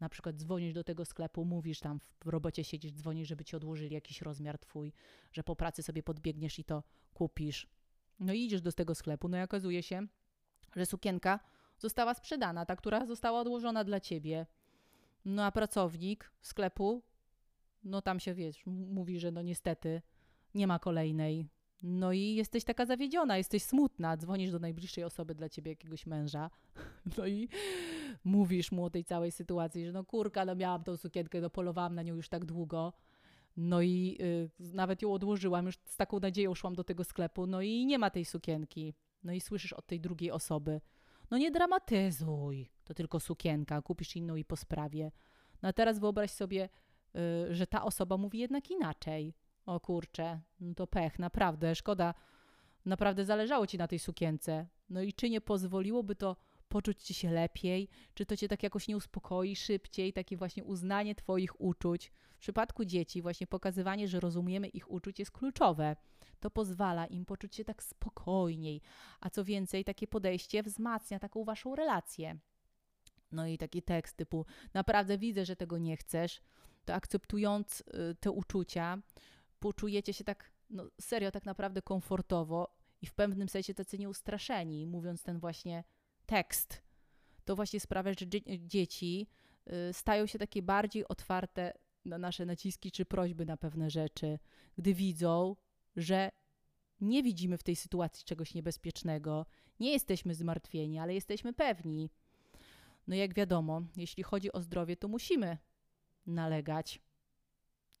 Na 0.00 0.08
przykład 0.08 0.36
dzwonisz 0.36 0.74
do 0.74 0.84
tego 0.84 1.04
sklepu, 1.04 1.44
mówisz 1.44 1.80
tam 1.80 2.00
w 2.24 2.28
robocie 2.28 2.64
siedzisz, 2.64 2.92
dzwonisz, 2.92 3.28
żeby 3.28 3.44
ci 3.44 3.56
odłożyli 3.56 3.94
jakiś 3.94 4.22
rozmiar 4.22 4.58
twój, 4.58 4.92
że 5.32 5.42
po 5.44 5.56
pracy 5.56 5.82
sobie 5.82 6.02
podbiegniesz 6.02 6.58
i 6.58 6.64
to 6.64 6.82
kupisz. 7.14 7.68
No 8.20 8.32
i 8.32 8.40
idziesz 8.44 8.62
do 8.62 8.72
tego 8.72 8.94
sklepu, 8.94 9.28
no 9.28 9.38
i 9.38 9.42
okazuje 9.42 9.82
się, 9.82 10.06
że 10.76 10.86
sukienka 10.86 11.40
została 11.78 12.14
sprzedana, 12.14 12.66
ta, 12.66 12.76
która 12.76 13.06
została 13.06 13.40
odłożona 13.40 13.84
dla 13.84 14.00
ciebie. 14.00 14.46
No 15.24 15.44
a 15.44 15.52
pracownik 15.52 16.30
sklepu 16.40 17.02
no 17.84 18.02
tam 18.02 18.20
się 18.20 18.34
wiesz, 18.34 18.66
mówi, 18.66 19.20
że 19.20 19.30
no 19.30 19.42
niestety 19.42 20.02
nie 20.54 20.66
ma 20.66 20.78
kolejnej. 20.78 21.46
No 21.82 22.12
i 22.12 22.34
jesteś 22.34 22.64
taka 22.64 22.86
zawiedziona, 22.86 23.38
jesteś 23.38 23.62
smutna, 23.62 24.16
dzwonisz 24.16 24.50
do 24.50 24.58
najbliższej 24.58 25.04
osoby 25.04 25.34
dla 25.34 25.48
ciebie, 25.48 25.70
jakiegoś 25.70 26.06
męża, 26.06 26.50
no 27.18 27.26
i 27.26 27.48
mówisz 28.24 28.72
mu 28.72 28.84
o 28.84 28.90
tej 28.90 29.04
całej 29.04 29.32
sytuacji, 29.32 29.86
że 29.86 29.92
no 29.92 30.04
kurka, 30.04 30.44
no 30.44 30.54
miałam 30.54 30.84
tą 30.84 30.96
sukienkę, 30.96 31.40
no 31.40 31.50
polowałam 31.50 31.94
na 31.94 32.02
nią 32.02 32.14
już 32.14 32.28
tak 32.28 32.44
długo, 32.44 32.92
no 33.56 33.82
i 33.82 34.18
y, 34.20 34.50
nawet 34.74 35.02
ją 35.02 35.12
odłożyłam, 35.12 35.66
już 35.66 35.78
z 35.84 35.96
taką 35.96 36.20
nadzieją 36.20 36.54
szłam 36.54 36.74
do 36.74 36.84
tego 36.84 37.04
sklepu, 37.04 37.46
no 37.46 37.62
i 37.62 37.86
nie 37.86 37.98
ma 37.98 38.10
tej 38.10 38.24
sukienki. 38.24 38.94
No 39.24 39.32
i 39.32 39.40
słyszysz 39.40 39.72
od 39.72 39.86
tej 39.86 40.00
drugiej 40.00 40.30
osoby, 40.30 40.80
no 41.30 41.38
nie 41.38 41.50
dramatyzuj, 41.50 42.70
to 42.84 42.94
tylko 42.94 43.20
sukienka, 43.20 43.82
kupisz 43.82 44.16
inną 44.16 44.36
i 44.36 44.44
po 44.44 44.56
sprawie. 44.56 45.12
No 45.62 45.68
a 45.68 45.72
teraz 45.72 45.98
wyobraź 45.98 46.30
sobie, 46.30 46.68
że 47.50 47.66
ta 47.66 47.84
osoba 47.84 48.16
mówi 48.16 48.38
jednak 48.38 48.70
inaczej. 48.70 49.34
O 49.66 49.80
kurczę, 49.80 50.40
no 50.60 50.74
to 50.74 50.86
pech, 50.86 51.18
naprawdę, 51.18 51.74
szkoda. 51.74 52.14
Naprawdę 52.84 53.24
zależało 53.24 53.66
ci 53.66 53.78
na 53.78 53.88
tej 53.88 53.98
sukience. 53.98 54.66
No 54.90 55.02
i 55.02 55.12
czy 55.12 55.30
nie 55.30 55.40
pozwoliłoby 55.40 56.16
to 56.16 56.36
poczuć 56.68 57.02
ci 57.02 57.14
się 57.14 57.30
lepiej? 57.30 57.88
Czy 58.14 58.26
to 58.26 58.36
cię 58.36 58.48
tak 58.48 58.62
jakoś 58.62 58.88
nie 58.88 58.96
uspokoi 58.96 59.56
szybciej? 59.56 60.12
Takie 60.12 60.36
właśnie 60.36 60.64
uznanie 60.64 61.14
twoich 61.14 61.60
uczuć. 61.60 62.12
W 62.34 62.38
przypadku 62.38 62.84
dzieci 62.84 63.22
właśnie 63.22 63.46
pokazywanie, 63.46 64.08
że 64.08 64.20
rozumiemy 64.20 64.68
ich 64.68 64.90
uczuć 64.90 65.18
jest 65.18 65.30
kluczowe. 65.30 65.96
To 66.40 66.50
pozwala 66.50 67.06
im 67.06 67.24
poczuć 67.24 67.56
się 67.56 67.64
tak 67.64 67.82
spokojniej, 67.82 68.80
a 69.20 69.30
co 69.30 69.44
więcej, 69.44 69.84
takie 69.84 70.06
podejście 70.06 70.62
wzmacnia 70.62 71.18
taką 71.18 71.44
waszą 71.44 71.74
relację. 71.74 72.38
No 73.32 73.46
i 73.46 73.58
taki 73.58 73.82
tekst 73.82 74.16
typu: 74.16 74.46
Naprawdę 74.74 75.18
widzę, 75.18 75.44
że 75.44 75.56
tego 75.56 75.78
nie 75.78 75.96
chcesz, 75.96 76.40
to 76.88 76.94
akceptując 76.94 77.80
y, 77.80 78.14
te 78.20 78.30
uczucia, 78.30 78.98
poczujecie 79.58 80.12
się 80.12 80.24
tak, 80.24 80.52
no 80.70 80.90
serio, 81.00 81.30
tak 81.30 81.44
naprawdę 81.44 81.82
komfortowo 81.82 82.76
i 83.02 83.06
w 83.06 83.14
pewnym 83.14 83.48
sensie 83.48 83.74
tacy 83.74 83.98
nieustraszeni, 83.98 84.86
mówiąc 84.86 85.22
ten 85.22 85.38
właśnie 85.38 85.84
tekst. 86.26 86.82
To 87.44 87.56
właśnie 87.56 87.80
sprawia, 87.80 88.12
że 88.12 88.26
dzieci 88.58 89.26
y, 89.90 89.92
stają 89.92 90.26
się 90.26 90.38
takie 90.38 90.62
bardziej 90.62 91.08
otwarte 91.08 91.72
na 92.04 92.18
nasze 92.18 92.46
naciski 92.46 92.92
czy 92.92 93.04
prośby 93.04 93.46
na 93.46 93.56
pewne 93.56 93.90
rzeczy, 93.90 94.38
gdy 94.76 94.94
widzą, 94.94 95.56
że 95.96 96.30
nie 97.00 97.22
widzimy 97.22 97.58
w 97.58 97.62
tej 97.62 97.76
sytuacji 97.76 98.24
czegoś 98.24 98.54
niebezpiecznego, 98.54 99.46
nie 99.80 99.92
jesteśmy 99.92 100.34
zmartwieni, 100.34 100.98
ale 100.98 101.14
jesteśmy 101.14 101.52
pewni. 101.52 102.10
No 103.06 103.14
jak 103.14 103.34
wiadomo, 103.34 103.82
jeśli 103.96 104.22
chodzi 104.22 104.52
o 104.52 104.60
zdrowie, 104.60 104.96
to 104.96 105.08
musimy 105.08 105.58
nalegać. 106.28 107.02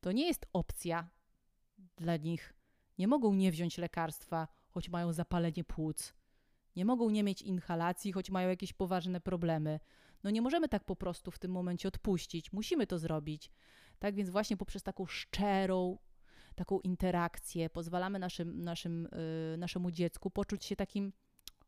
To 0.00 0.12
nie 0.12 0.26
jest 0.26 0.46
opcja 0.52 1.08
dla 1.96 2.16
nich. 2.16 2.54
Nie 2.98 3.08
mogą 3.08 3.34
nie 3.34 3.52
wziąć 3.52 3.78
lekarstwa, 3.78 4.48
choć 4.70 4.88
mają 4.88 5.12
zapalenie 5.12 5.64
płuc. 5.64 6.14
Nie 6.76 6.84
mogą 6.84 7.10
nie 7.10 7.22
mieć 7.22 7.42
inhalacji, 7.42 8.12
choć 8.12 8.30
mają 8.30 8.48
jakieś 8.48 8.72
poważne 8.72 9.20
problemy. 9.20 9.80
No 10.24 10.30
nie 10.30 10.42
możemy 10.42 10.68
tak 10.68 10.84
po 10.84 10.96
prostu 10.96 11.30
w 11.30 11.38
tym 11.38 11.50
momencie 11.50 11.88
odpuścić. 11.88 12.52
Musimy 12.52 12.86
to 12.86 12.98
zrobić. 12.98 13.50
Tak 13.98 14.14
więc 14.14 14.30
właśnie 14.30 14.56
poprzez 14.56 14.82
taką 14.82 15.06
szczerą, 15.06 15.98
taką 16.54 16.80
interakcję 16.80 17.70
pozwalamy 17.70 18.18
naszym, 18.18 18.64
naszym, 18.64 19.08
yy, 19.52 19.58
naszemu 19.58 19.90
dziecku 19.90 20.30
poczuć 20.30 20.64
się 20.64 20.76
takim 20.76 21.12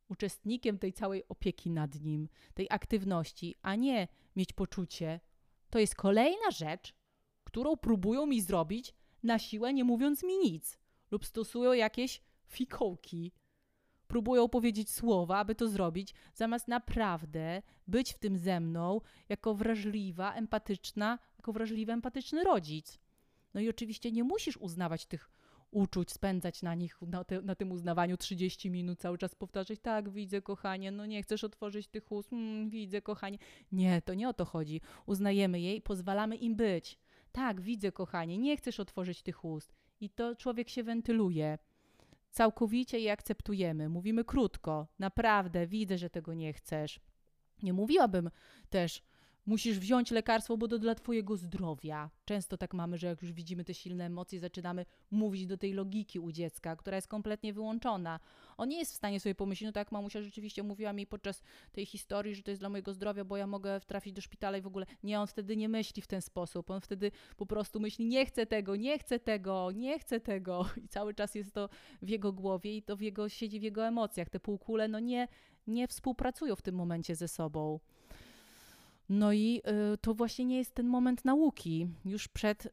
uczestnikiem 0.09 0.79
tej 0.79 0.93
całej 0.93 1.29
opieki 1.29 1.71
nad 1.71 2.01
nim, 2.01 2.29
tej 2.55 2.67
aktywności, 2.71 3.57
a 3.63 3.75
nie 3.75 4.09
mieć 4.37 4.53
poczucie, 4.53 5.21
to 5.71 5.79
jest 5.79 5.95
kolejna 5.95 6.51
rzecz, 6.51 6.95
którą 7.45 7.77
próbują 7.77 8.27
mi 8.27 8.41
zrobić 8.41 8.95
na 9.23 9.39
siłę, 9.39 9.73
nie 9.73 9.85
mówiąc 9.85 10.23
mi 10.23 10.39
nic, 10.39 10.79
lub 11.11 11.27
stosują 11.27 11.73
jakieś 11.73 12.23
fikołki. 12.47 13.33
Próbują 14.09 14.49
powiedzieć 14.49 14.91
słowa, 14.91 15.39
aby 15.39 15.55
to 15.55 15.69
zrobić, 15.69 16.15
zamiast 16.35 16.69
naprawdę 16.69 17.63
być 17.87 18.13
w 18.13 18.19
tym 18.19 18.39
ze 18.39 18.61
mną 18.61 19.01
jako 19.29 19.55
wrażliwa, 19.55 20.35
empatyczna, 20.35 21.19
jako 21.39 21.53
wrażliwy, 21.53 21.93
empatyczny 21.93 22.45
rodzic. 22.45 22.99
No 23.55 23.61
i 23.61 23.69
oczywiście 23.69 24.13
nie 24.13 24.25
musisz 24.25 24.57
uznawać 24.57 25.07
tych 25.07 25.31
uczuć, 25.71 26.11
spędzać 26.11 26.63
na 26.63 26.75
nich, 26.75 26.99
na, 27.03 27.25
te, 27.25 27.43
na, 27.43 27.55
tym 27.55 27.73
uznawaniu 27.73 28.17
30 28.17 28.71
minut, 28.71 29.01
cały 29.01 29.19
czas 29.19 29.35
powtarzać, 29.35 29.79
tak, 29.83 30.11
widzę, 30.11 30.43
kochanie, 30.43 30.91
no 30.91 31.07
nie 31.07 31.23
chcesz 31.23 31.45
otworzyć 31.45 31.89
tych 31.89 32.13
ust, 32.13 32.33
mm, 32.33 32.71
widzę, 32.71 33.03
kochanie. 33.03 33.39
Nie, 33.73 34.03
to 34.03 34.15
nie 34.15 34.29
o 34.29 34.33
to 34.33 34.45
chodzi. 34.45 34.81
Uznajemy 35.07 35.61
je 35.61 35.77
i 35.77 35.81
pozwalamy 35.81 36.37
im 36.37 36.57
być. 36.57 36.99
Tak, 37.33 37.61
widzę, 37.61 37.93
kochanie, 37.93 38.39
nie 38.39 38.57
chcesz 38.57 38.81
otworzyć 38.81 39.23
tych 39.23 39.45
ust. 39.45 39.75
I 40.01 40.11
to 40.11 40.37
człowiek 40.37 40.69
się 40.69 40.83
wentyluje. 40.83 41.59
Całkowicie 42.31 42.99
je 42.99 43.13
akceptujemy. 43.13 43.89
Mówimy 43.89 44.25
krótko, 44.25 44.87
naprawdę, 44.99 45.67
widzę, 45.67 45.99
że 45.99 46.11
tego 46.11 46.35
nie 46.35 46.53
chcesz. 46.53 47.01
Nie 47.63 47.73
mówiłabym 47.73 48.31
też, 48.71 49.03
musisz 49.51 49.79
wziąć 49.79 50.11
lekarstwo, 50.11 50.57
bo 50.57 50.69
to 50.69 50.79
dla 50.79 50.95
twojego 50.95 51.37
zdrowia. 51.37 52.11
Często 52.25 52.57
tak 52.57 52.75
mamy, 52.75 52.99
że 52.99 53.07
jak 53.07 53.23
już 53.23 53.33
widzimy 53.33 53.65
te 53.65 53.75
silne 53.75 54.07
emocje, 54.07 54.41
zaczynamy 54.41 54.87
mówić 55.11 55.47
do 55.47 55.57
tej 55.57 55.73
logiki 55.73 56.19
u 56.19 56.33
dziecka, 56.33 56.77
która 56.77 56.97
jest 56.97 57.09
kompletnie 57.09 57.53
wyłączona. 57.53 58.21
On 58.57 58.69
nie 58.69 58.79
jest 58.79 58.93
w 58.93 58.97
stanie 58.97 59.21
sobie 59.21 59.35
pomyśleć, 59.35 59.67
no 59.67 59.73
tak 59.73 59.93
mamusia 59.93 60.23
rzeczywiście 60.23 60.63
mówiła 60.63 60.93
mi 60.93 61.07
podczas 61.07 61.43
tej 61.73 61.87
historii, 61.87 62.35
że 62.35 62.43
to 62.43 62.51
jest 62.51 62.63
dla 62.63 62.69
mojego 62.69 62.95
zdrowia, 62.95 63.25
bo 63.25 63.37
ja 63.37 63.47
mogę 63.47 63.81
trafić 63.81 64.13
do 64.13 64.21
szpitala 64.21 64.59
i 64.59 64.63
w 64.63 64.67
ogóle. 64.67 64.87
Nie, 65.03 65.21
on 65.21 65.27
wtedy 65.27 65.57
nie 65.57 65.69
myśli 65.69 66.03
w 66.03 66.07
ten 66.07 66.23
sposób. 66.23 66.71
On 66.71 66.81
wtedy 66.81 67.13
po 67.37 67.47
prostu 67.47 67.81
myśli, 67.81 68.07
nie 68.07 68.27
chcę 68.27 68.47
tego, 68.47 68.77
nie 68.77 68.99
chcę 68.99 69.19
tego, 69.19 69.71
nie 69.71 69.99
chcę 69.99 70.21
tego. 70.21 70.67
I 70.85 70.89
cały 70.89 71.15
czas 71.15 71.35
jest 71.35 71.55
to 71.55 71.69
w 72.03 72.09
jego 72.09 72.33
głowie 72.33 72.77
i 72.77 72.83
to 72.83 72.97
w 72.97 73.01
jego, 73.01 73.29
siedzi 73.29 73.61
w 73.61 73.63
jego 73.63 73.87
emocjach. 73.87 74.29
Te 74.29 74.41
półkule, 74.41 74.89
no 74.89 75.01
nie, 75.01 75.29
nie 75.67 75.89
współpracują 75.89 76.57
w 76.57 76.63
tym 76.63 76.75
momencie 76.75 77.17
ze 77.17 77.29
sobą. 77.29 77.81
No 79.11 79.33
i 79.33 79.63
y, 79.95 79.99
to 79.99 80.15
właśnie 80.15 80.45
nie 80.45 80.59
jest 80.59 80.75
ten 80.75 80.87
moment 80.87 81.25
nauki. 81.25 81.89
Już 82.05 82.29
przed, 82.29 82.67
y, 82.67 82.71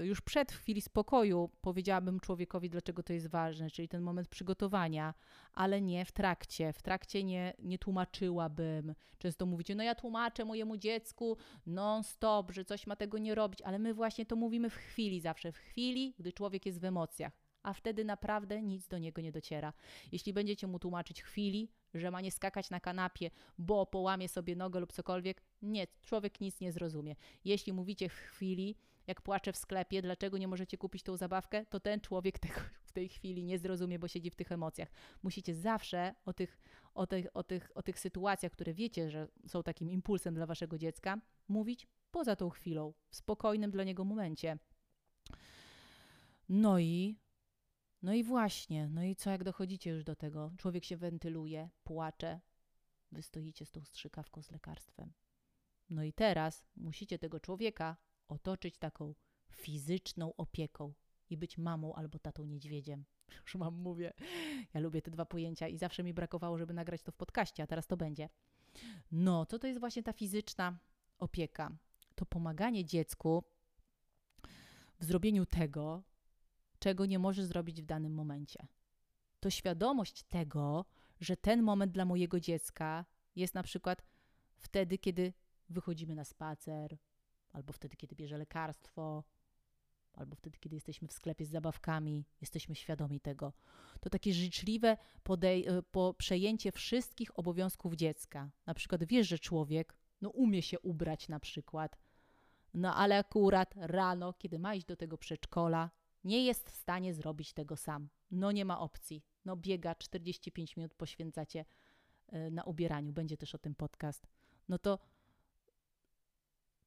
y, 0.00 0.06
już 0.06 0.20
przed 0.20 0.52
chwili 0.52 0.80
spokoju 0.80 1.50
powiedziałabym 1.60 2.20
człowiekowi, 2.20 2.70
dlaczego 2.70 3.02
to 3.02 3.12
jest 3.12 3.26
ważne, 3.26 3.70
czyli 3.70 3.88
ten 3.88 4.02
moment 4.02 4.28
przygotowania, 4.28 5.14
ale 5.54 5.80
nie 5.80 6.04
w 6.04 6.12
trakcie. 6.12 6.72
W 6.72 6.82
trakcie 6.82 7.24
nie, 7.24 7.54
nie 7.58 7.78
tłumaczyłabym. 7.78 8.94
Często 9.18 9.46
mówicie, 9.46 9.74
no 9.74 9.82
ja 9.82 9.94
tłumaczę 9.94 10.44
mojemu 10.44 10.76
dziecku 10.76 11.36
non-stop, 11.66 12.52
że 12.52 12.64
coś 12.64 12.86
ma 12.86 12.96
tego 12.96 13.18
nie 13.18 13.34
robić, 13.34 13.62
ale 13.62 13.78
my 13.78 13.94
właśnie 13.94 14.26
to 14.26 14.36
mówimy 14.36 14.70
w 14.70 14.74
chwili 14.74 15.20
zawsze, 15.20 15.52
w 15.52 15.56
chwili, 15.56 16.14
gdy 16.18 16.32
człowiek 16.32 16.66
jest 16.66 16.80
w 16.80 16.84
emocjach 16.84 17.39
a 17.62 17.72
wtedy 17.72 18.04
naprawdę 18.04 18.62
nic 18.62 18.88
do 18.88 18.98
niego 18.98 19.20
nie 19.20 19.32
dociera. 19.32 19.72
Jeśli 20.12 20.32
będziecie 20.32 20.66
mu 20.66 20.78
tłumaczyć 20.78 21.22
chwili, 21.22 21.68
że 21.94 22.10
ma 22.10 22.20
nie 22.20 22.30
skakać 22.32 22.70
na 22.70 22.80
kanapie, 22.80 23.30
bo 23.58 23.86
połamie 23.86 24.28
sobie 24.28 24.56
nogę 24.56 24.80
lub 24.80 24.92
cokolwiek, 24.92 25.42
nie, 25.62 25.86
człowiek 26.02 26.40
nic 26.40 26.60
nie 26.60 26.72
zrozumie. 26.72 27.16
Jeśli 27.44 27.72
mówicie 27.72 28.08
w 28.08 28.14
chwili, 28.14 28.76
jak 29.06 29.22
płacze 29.22 29.52
w 29.52 29.56
sklepie, 29.56 30.02
dlaczego 30.02 30.38
nie 30.38 30.48
możecie 30.48 30.78
kupić 30.78 31.02
tą 31.02 31.16
zabawkę, 31.16 31.66
to 31.66 31.80
ten 31.80 32.00
człowiek 32.00 32.38
tego 32.38 32.60
w 32.88 32.92
tej 32.92 33.08
chwili 33.08 33.44
nie 33.44 33.58
zrozumie, 33.58 33.98
bo 33.98 34.08
siedzi 34.08 34.30
w 34.30 34.36
tych 34.36 34.52
emocjach. 34.52 34.88
Musicie 35.22 35.54
zawsze 35.54 36.14
o 36.24 36.32
tych, 36.32 36.60
o 36.94 37.06
tych, 37.06 37.26
o 37.34 37.42
tych, 37.42 37.70
o 37.74 37.82
tych 37.82 38.00
sytuacjach, 38.00 38.52
które 38.52 38.74
wiecie, 38.74 39.10
że 39.10 39.28
są 39.46 39.62
takim 39.62 39.90
impulsem 39.90 40.34
dla 40.34 40.46
waszego 40.46 40.78
dziecka, 40.78 41.20
mówić 41.48 41.86
poza 42.10 42.36
tą 42.36 42.50
chwilą, 42.50 42.94
w 43.10 43.16
spokojnym 43.16 43.70
dla 43.70 43.84
niego 43.84 44.04
momencie. 44.04 44.58
No 46.48 46.78
i 46.78 47.16
no 48.02 48.14
i 48.14 48.24
właśnie, 48.24 48.88
no 48.88 49.04
i 49.04 49.16
co 49.16 49.30
jak 49.30 49.44
dochodzicie 49.44 49.90
już 49.90 50.04
do 50.04 50.16
tego? 50.16 50.52
Człowiek 50.56 50.84
się 50.84 50.96
wentyluje, 50.96 51.68
płacze, 51.84 52.40
wy 53.12 53.22
stoicie 53.22 53.66
z 53.66 53.70
tą 53.70 53.84
strzykawką 53.84 54.42
z 54.42 54.50
lekarstwem. 54.50 55.12
No 55.90 56.04
i 56.04 56.12
teraz 56.12 56.64
musicie 56.76 57.18
tego 57.18 57.40
człowieka 57.40 57.96
otoczyć 58.28 58.78
taką 58.78 59.14
fizyczną 59.52 60.36
opieką 60.36 60.92
i 61.30 61.36
być 61.36 61.58
mamą 61.58 61.94
albo 61.94 62.18
tatą 62.18 62.44
niedźwiedziem. 62.44 63.04
Już 63.42 63.54
mam 63.54 63.74
mówię. 63.74 64.12
Ja 64.74 64.80
lubię 64.80 65.02
te 65.02 65.10
dwa 65.10 65.24
pojęcia 65.24 65.68
i 65.68 65.78
zawsze 65.78 66.02
mi 66.02 66.14
brakowało, 66.14 66.58
żeby 66.58 66.74
nagrać 66.74 67.02
to 67.02 67.12
w 67.12 67.16
podcaście, 67.16 67.62
a 67.62 67.66
teraz 67.66 67.86
to 67.86 67.96
będzie. 67.96 68.28
No, 69.12 69.46
to 69.46 69.58
to 69.58 69.66
jest 69.66 69.80
właśnie 69.80 70.02
ta 70.02 70.12
fizyczna 70.12 70.78
opieka. 71.18 71.76
To 72.14 72.26
pomaganie 72.26 72.84
dziecku 72.84 73.44
w 74.98 75.04
zrobieniu 75.04 75.46
tego, 75.46 76.02
czego 76.80 77.06
nie 77.06 77.18
możesz 77.18 77.44
zrobić 77.44 77.82
w 77.82 77.86
danym 77.86 78.14
momencie. 78.14 78.66
To 79.40 79.50
świadomość 79.50 80.22
tego, 80.22 80.84
że 81.20 81.36
ten 81.36 81.62
moment 81.62 81.92
dla 81.92 82.04
mojego 82.04 82.40
dziecka 82.40 83.04
jest 83.36 83.54
na 83.54 83.62
przykład 83.62 84.02
wtedy, 84.56 84.98
kiedy 84.98 85.32
wychodzimy 85.68 86.14
na 86.14 86.24
spacer, 86.24 86.98
albo 87.52 87.72
wtedy, 87.72 87.96
kiedy 87.96 88.14
bierze 88.14 88.38
lekarstwo, 88.38 89.24
albo 90.12 90.36
wtedy, 90.36 90.58
kiedy 90.58 90.76
jesteśmy 90.76 91.08
w 91.08 91.12
sklepie 91.12 91.44
z 91.46 91.50
zabawkami, 91.50 92.24
jesteśmy 92.40 92.74
świadomi 92.74 93.20
tego. 93.20 93.52
To 94.00 94.10
takie 94.10 94.34
życzliwe 94.34 94.96
podej- 95.24 95.82
po 95.90 96.14
przejęcie 96.14 96.72
wszystkich 96.72 97.38
obowiązków 97.38 97.94
dziecka. 97.94 98.50
Na 98.66 98.74
przykład 98.74 99.04
wiesz, 99.04 99.28
że 99.28 99.38
człowiek 99.38 99.96
no, 100.20 100.30
umie 100.30 100.62
się 100.62 100.80
ubrać 100.80 101.28
na 101.28 101.40
przykład, 101.40 101.98
no 102.74 102.94
ale 102.94 103.18
akurat 103.18 103.74
rano, 103.76 104.32
kiedy 104.32 104.58
ma 104.58 104.74
iść 104.74 104.86
do 104.86 104.96
tego 104.96 105.18
przedszkola, 105.18 105.90
nie 106.24 106.44
jest 106.44 106.70
w 106.70 106.74
stanie 106.74 107.14
zrobić 107.14 107.52
tego 107.52 107.76
sam. 107.76 108.08
No 108.30 108.52
nie 108.52 108.64
ma 108.64 108.80
opcji. 108.80 109.24
No 109.44 109.56
biega 109.56 109.94
45 109.94 110.76
minut 110.76 110.94
poświęcacie 110.94 111.64
e, 112.28 112.50
na 112.50 112.64
ubieraniu. 112.64 113.12
Będzie 113.12 113.36
też 113.36 113.54
o 113.54 113.58
tym 113.58 113.74
podcast. 113.74 114.26
No 114.68 114.78
to 114.78 114.98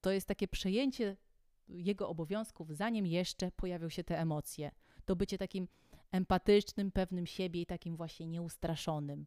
to 0.01 0.11
jest 0.11 0.27
takie 0.27 0.47
przejęcie 0.47 1.17
jego 1.69 2.09
obowiązków, 2.09 2.71
zanim 2.71 3.05
jeszcze 3.05 3.51
pojawią 3.51 3.89
się 3.89 4.03
te 4.03 4.19
emocje. 4.19 4.71
To 5.05 5.15
bycie 5.15 5.37
takim 5.37 5.67
empatycznym, 6.11 6.91
pewnym 6.91 7.25
siebie 7.25 7.61
i 7.61 7.65
takim 7.65 7.95
właśnie 7.95 8.27
nieustraszonym. 8.27 9.25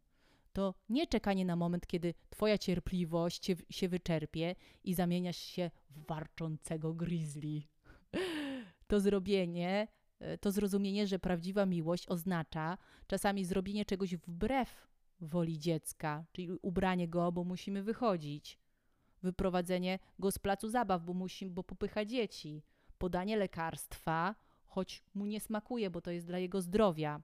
To 0.52 0.74
nie 0.88 1.06
czekanie 1.06 1.44
na 1.44 1.56
moment, 1.56 1.86
kiedy 1.86 2.14
twoja 2.30 2.58
cierpliwość 2.58 3.50
się 3.70 3.88
wyczerpie 3.88 4.54
i 4.84 4.94
zamieniasz 4.94 5.36
się 5.36 5.70
w 5.90 6.06
warczącego 6.06 6.94
grizzly. 6.94 7.62
To 8.86 9.00
zrobienie 9.00 9.88
E, 10.20 10.38
to 10.38 10.50
zrozumienie, 10.50 11.06
że 11.06 11.18
prawdziwa 11.18 11.66
miłość 11.66 12.08
oznacza 12.08 12.78
czasami 13.06 13.44
zrobienie 13.44 13.84
czegoś 13.84 14.16
wbrew 14.16 14.88
woli 15.20 15.58
dziecka, 15.58 16.24
czyli 16.32 16.50
ubranie 16.62 17.08
go, 17.08 17.32
bo 17.32 17.44
musimy 17.44 17.82
wychodzić, 17.82 18.58
wyprowadzenie 19.22 19.98
go 20.18 20.30
z 20.30 20.38
placu 20.38 20.68
zabaw, 20.68 21.02
bo, 21.02 21.14
musi, 21.14 21.46
bo 21.46 21.62
popycha 21.62 22.04
dzieci, 22.04 22.62
podanie 22.98 23.36
lekarstwa, 23.36 24.34
choć 24.64 25.02
mu 25.14 25.26
nie 25.26 25.40
smakuje, 25.40 25.90
bo 25.90 26.00
to 26.00 26.10
jest 26.10 26.26
dla 26.26 26.38
jego 26.38 26.60
zdrowia. 26.62 27.22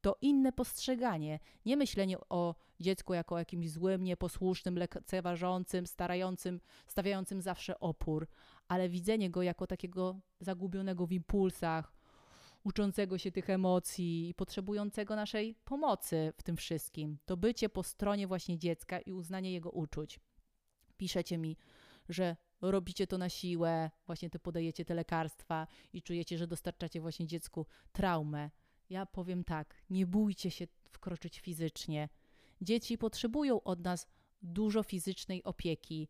To 0.00 0.16
inne 0.20 0.52
postrzeganie, 0.52 1.38
nie 1.64 1.76
myślenie 1.76 2.16
o 2.28 2.54
dziecku 2.82 3.14
jako 3.14 3.38
jakimś 3.38 3.70
złym, 3.70 4.04
nieposłusznym, 4.04 4.78
lekceważącym, 4.78 5.86
starającym, 5.86 6.60
stawiającym 6.86 7.40
zawsze 7.40 7.80
opór, 7.80 8.28
ale 8.68 8.88
widzenie 8.88 9.30
go 9.30 9.42
jako 9.42 9.66
takiego 9.66 10.20
zagubionego 10.40 11.06
w 11.06 11.12
impulsach, 11.12 11.92
uczącego 12.64 13.18
się 13.18 13.32
tych 13.32 13.50
emocji 13.50 14.28
i 14.28 14.34
potrzebującego 14.34 15.16
naszej 15.16 15.54
pomocy 15.64 16.32
w 16.36 16.42
tym 16.42 16.56
wszystkim. 16.56 17.18
To 17.24 17.36
bycie 17.36 17.68
po 17.68 17.82
stronie 17.82 18.26
właśnie 18.26 18.58
dziecka 18.58 19.00
i 19.00 19.12
uznanie 19.12 19.52
jego 19.52 19.70
uczuć. 19.70 20.20
Piszecie 20.96 21.38
mi, 21.38 21.56
że 22.08 22.36
robicie 22.60 23.06
to 23.06 23.18
na 23.18 23.28
siłę, 23.28 23.90
właśnie 24.06 24.30
to 24.30 24.38
podajecie 24.38 24.84
te 24.84 24.94
lekarstwa 24.94 25.66
i 25.92 26.02
czujecie, 26.02 26.38
że 26.38 26.46
dostarczacie 26.46 27.00
właśnie 27.00 27.26
dziecku 27.26 27.66
traumę. 27.92 28.50
Ja 28.90 29.06
powiem 29.06 29.44
tak, 29.44 29.74
nie 29.90 30.06
bójcie 30.06 30.50
się 30.50 30.66
wkroczyć 30.90 31.40
fizycznie. 31.40 32.08
Dzieci 32.62 32.98
potrzebują 32.98 33.62
od 33.62 33.84
nas 33.84 34.06
dużo 34.42 34.82
fizycznej 34.82 35.44
opieki. 35.44 36.08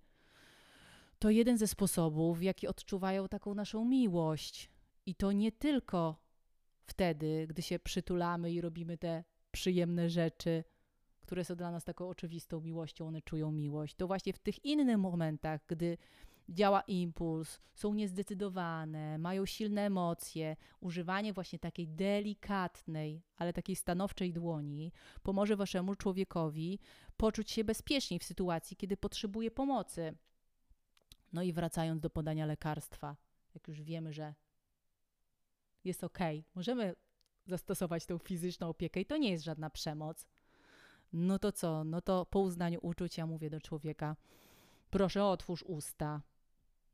To 1.19 1.31
jeden 1.31 1.59
ze 1.59 1.67
sposobów, 1.67 2.39
w 2.39 2.43
jaki 2.43 2.69
odczuwają 2.69 3.29
taką 3.29 3.55
naszą 3.55 3.85
miłość. 3.85 4.71
I 5.07 5.15
to 5.15 5.33
nie 5.33 5.53
tylko 5.53 6.17
wtedy, 6.85 7.47
gdy 7.49 7.63
się 7.63 7.79
przytulamy 7.79 8.53
i 8.53 8.61
robimy 8.61 8.99
te 8.99 9.25
przyjemne 9.53 10.11
rzeczy, 10.11 10.65
które 11.21 11.45
są 11.45 11.57
dla 11.57 11.71
nas 11.71 11.85
taką 11.85 12.09
oczywistą 12.09 12.61
miłością, 12.61 13.07
one 13.07 13.23
czują 13.23 13.53
miłość. 13.53 13.95
To 13.95 14.07
właśnie 14.07 14.33
w 14.33 14.39
tych 14.39 14.65
innych 14.65 14.99
momentach, 14.99 15.61
gdy 15.67 15.99
działa 16.49 16.81
impuls, 16.81 17.61
są 17.75 17.95
niezdecydowane, 17.95 19.19
mają 19.19 19.47
silne 19.47 19.87
emocje, 19.87 20.57
używanie 20.81 21.33
właśnie 21.33 21.59
takiej 21.59 21.89
delikatnej, 21.89 23.23
ale 23.37 23.53
takiej 23.53 23.77
stanowczej 23.77 24.33
dłoni 24.33 24.93
pomoże 25.23 25.57
waszemu 25.57 25.95
człowiekowi 25.95 26.79
poczuć 27.17 27.51
się 27.51 27.65
bezpieczniej 27.65 28.21
w 28.21 28.25
sytuacji, 28.25 28.77
kiedy 28.77 28.97
potrzebuje 28.97 29.51
pomocy. 29.51 30.15
No 31.33 31.43
i 31.43 31.53
wracając 31.53 32.01
do 32.01 32.11
podania 32.11 32.47
lekarstwa, 32.47 33.17
jak 33.55 33.69
już 33.69 33.83
wiemy, 33.83 34.13
że 34.13 34.35
jest 35.85 36.05
ok, 36.05 36.19
możemy 36.55 36.95
zastosować 37.47 38.07
tą 38.07 38.19
fizyczną 38.19 38.69
opiekę 38.69 39.01
i 39.01 39.07
to 39.07 39.17
nie 39.17 39.31
jest 39.31 39.45
żadna 39.45 39.71
przemoc. 39.71 40.27
No 41.13 41.39
to 41.39 41.53
co? 41.53 41.85
No 41.85 42.01
to 42.01 42.27
po 42.27 42.41
uznaniu 42.41 42.79
uczuć 42.83 43.19
ja 43.19 43.27
mówię 43.27 43.51
do 43.51 43.61
człowieka: 43.61 44.17
proszę, 44.91 45.25
otwórz 45.25 45.63
usta. 45.63 46.23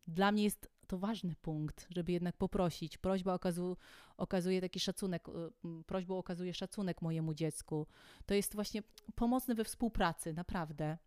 Dla 0.08 0.32
mnie 0.32 0.44
jest 0.44 0.70
to 0.86 0.98
ważny 0.98 1.34
punkt, 1.42 1.86
żeby 1.90 2.12
jednak 2.12 2.36
poprosić. 2.36 2.98
Prośba 2.98 3.34
okazu, 3.34 3.76
okazuje 4.16 4.60
taki 4.60 4.80
szacunek, 4.80 5.28
y, 5.28 5.84
prośbą 5.86 6.18
okazuje 6.18 6.54
szacunek 6.54 7.02
mojemu 7.02 7.34
dziecku. 7.34 7.86
To 8.26 8.34
jest 8.34 8.54
właśnie 8.54 8.82
pomocne 9.14 9.54
we 9.54 9.64
współpracy, 9.64 10.32
naprawdę. 10.32 10.98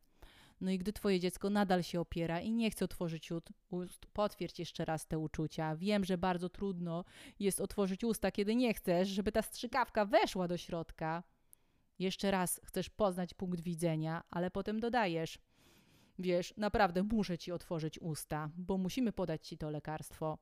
No 0.62 0.72
i 0.72 0.78
gdy 0.78 0.94
twoje 0.94 1.20
dziecko 1.20 1.50
nadal 1.50 1.84
się 1.84 2.00
opiera 2.00 2.40
i 2.40 2.52
nie 2.52 2.72
chce 2.72 2.86
otworzyć 2.86 3.30
ust, 3.70 4.06
potwierdź 4.14 4.60
jeszcze 4.60 4.86
raz 4.86 5.08
te 5.08 5.20
uczucia. 5.20 5.76
Wiem, 5.76 6.06
że 6.06 6.18
bardzo 6.18 6.50
trudno 6.50 7.04
jest 7.40 7.62
otworzyć 7.62 8.04
usta, 8.04 8.32
kiedy 8.32 8.56
nie 8.56 8.74
chcesz, 8.74 9.08
żeby 9.10 9.32
ta 9.32 9.42
strzykawka 9.42 10.06
weszła 10.06 10.48
do 10.48 10.58
środka. 10.58 11.24
Jeszcze 12.00 12.32
raz 12.32 12.62
chcesz 12.64 12.90
poznać 12.90 13.34
punkt 13.34 13.62
widzenia, 13.62 14.24
ale 14.30 14.52
potem 14.52 14.80
dodajesz– 14.80 15.40
wiesz, 16.22 16.54
naprawdę 16.58 17.04
muszę 17.04 17.38
ci 17.38 17.52
otworzyć 17.52 18.00
usta, 18.00 18.50
bo 18.58 18.78
musimy 18.78 19.12
podać 19.12 19.48
ci 19.48 19.58
to 19.58 19.70
lekarstwo. 19.70 20.38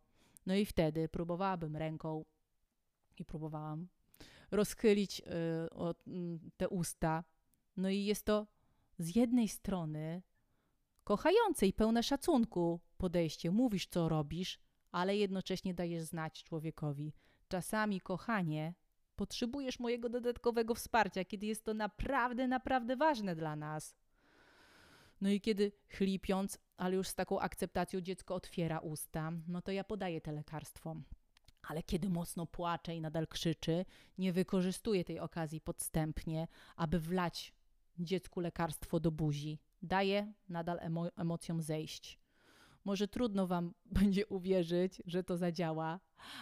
No 0.46 0.56
i 0.56 0.66
wtedy 0.66 1.10
próbowałabym 1.10 1.76
ręką 1.76 2.26
i 3.18 3.26
próbowałam 3.26 3.88
rozchylić 4.52 5.20
y, 5.20 5.24
o, 5.70 5.92
y, 5.92 5.96
te 6.58 6.70
usta. 6.70 7.24
No 7.78 7.90
i 7.90 8.06
jest 8.06 8.26
to 8.26 8.48
z 9.00 9.16
jednej 9.16 9.48
strony 9.48 10.22
kochające 11.04 11.68
i 11.68 11.74
pełne 11.74 12.04
szacunku 12.04 12.80
podejście. 12.98 13.52
Mówisz, 13.52 13.88
co 13.88 14.10
robisz, 14.10 14.60
ale 14.92 15.18
jednocześnie 15.18 15.74
dajesz 15.74 16.04
znać 16.04 16.44
człowiekowi. 16.44 17.14
Czasami, 17.48 18.02
kochanie, 18.02 18.74
potrzebujesz 19.16 19.80
mojego 19.80 20.10
dodatkowego 20.10 20.76
wsparcia, 20.76 21.26
kiedy 21.26 21.46
jest 21.46 21.66
to 21.66 21.74
naprawdę, 21.74 22.48
naprawdę 22.48 22.96
ważne 22.96 23.36
dla 23.36 23.56
nas. 23.56 23.96
No 25.22 25.30
i 25.30 25.42
kiedy 25.42 25.72
chlipiąc, 25.88 26.60
ale 26.78 26.96
już 26.96 27.08
z 27.08 27.16
taką 27.16 27.40
akceptacją 27.40 28.02
dziecko 28.02 28.36
otwiera 28.36 28.80
usta, 28.80 29.32
no 29.48 29.62
to 29.62 29.72
ja 29.72 29.84
podaję 29.84 30.22
te 30.22 30.32
lekarstwo. 30.32 30.96
Ale 31.64 31.84
kiedy 31.84 32.10
mocno 32.10 32.46
płacze 32.46 32.96
i 32.96 33.02
nadal 33.02 33.28
krzyczy, 33.28 33.86
nie 34.18 34.34
wykorzystuję 34.34 35.06
tej 35.06 35.20
okazji 35.20 35.62
podstępnie, 35.62 36.48
aby 36.76 37.00
wlać 37.00 37.54
dziecku 38.00 38.40
lekarstwo 38.40 39.00
do 39.00 39.12
buzi. 39.12 39.60
Daję 39.82 40.34
nadal 40.50 40.80
emo 40.82 41.16
emocjom 41.16 41.62
zejść. 41.62 42.20
Może 42.86 43.08
trudno 43.08 43.48
Wam 43.48 43.74
będzie 44.00 44.28
uwierzyć, 44.28 45.02
że 45.06 45.24
to 45.24 45.38
zadziała, 45.38 46.00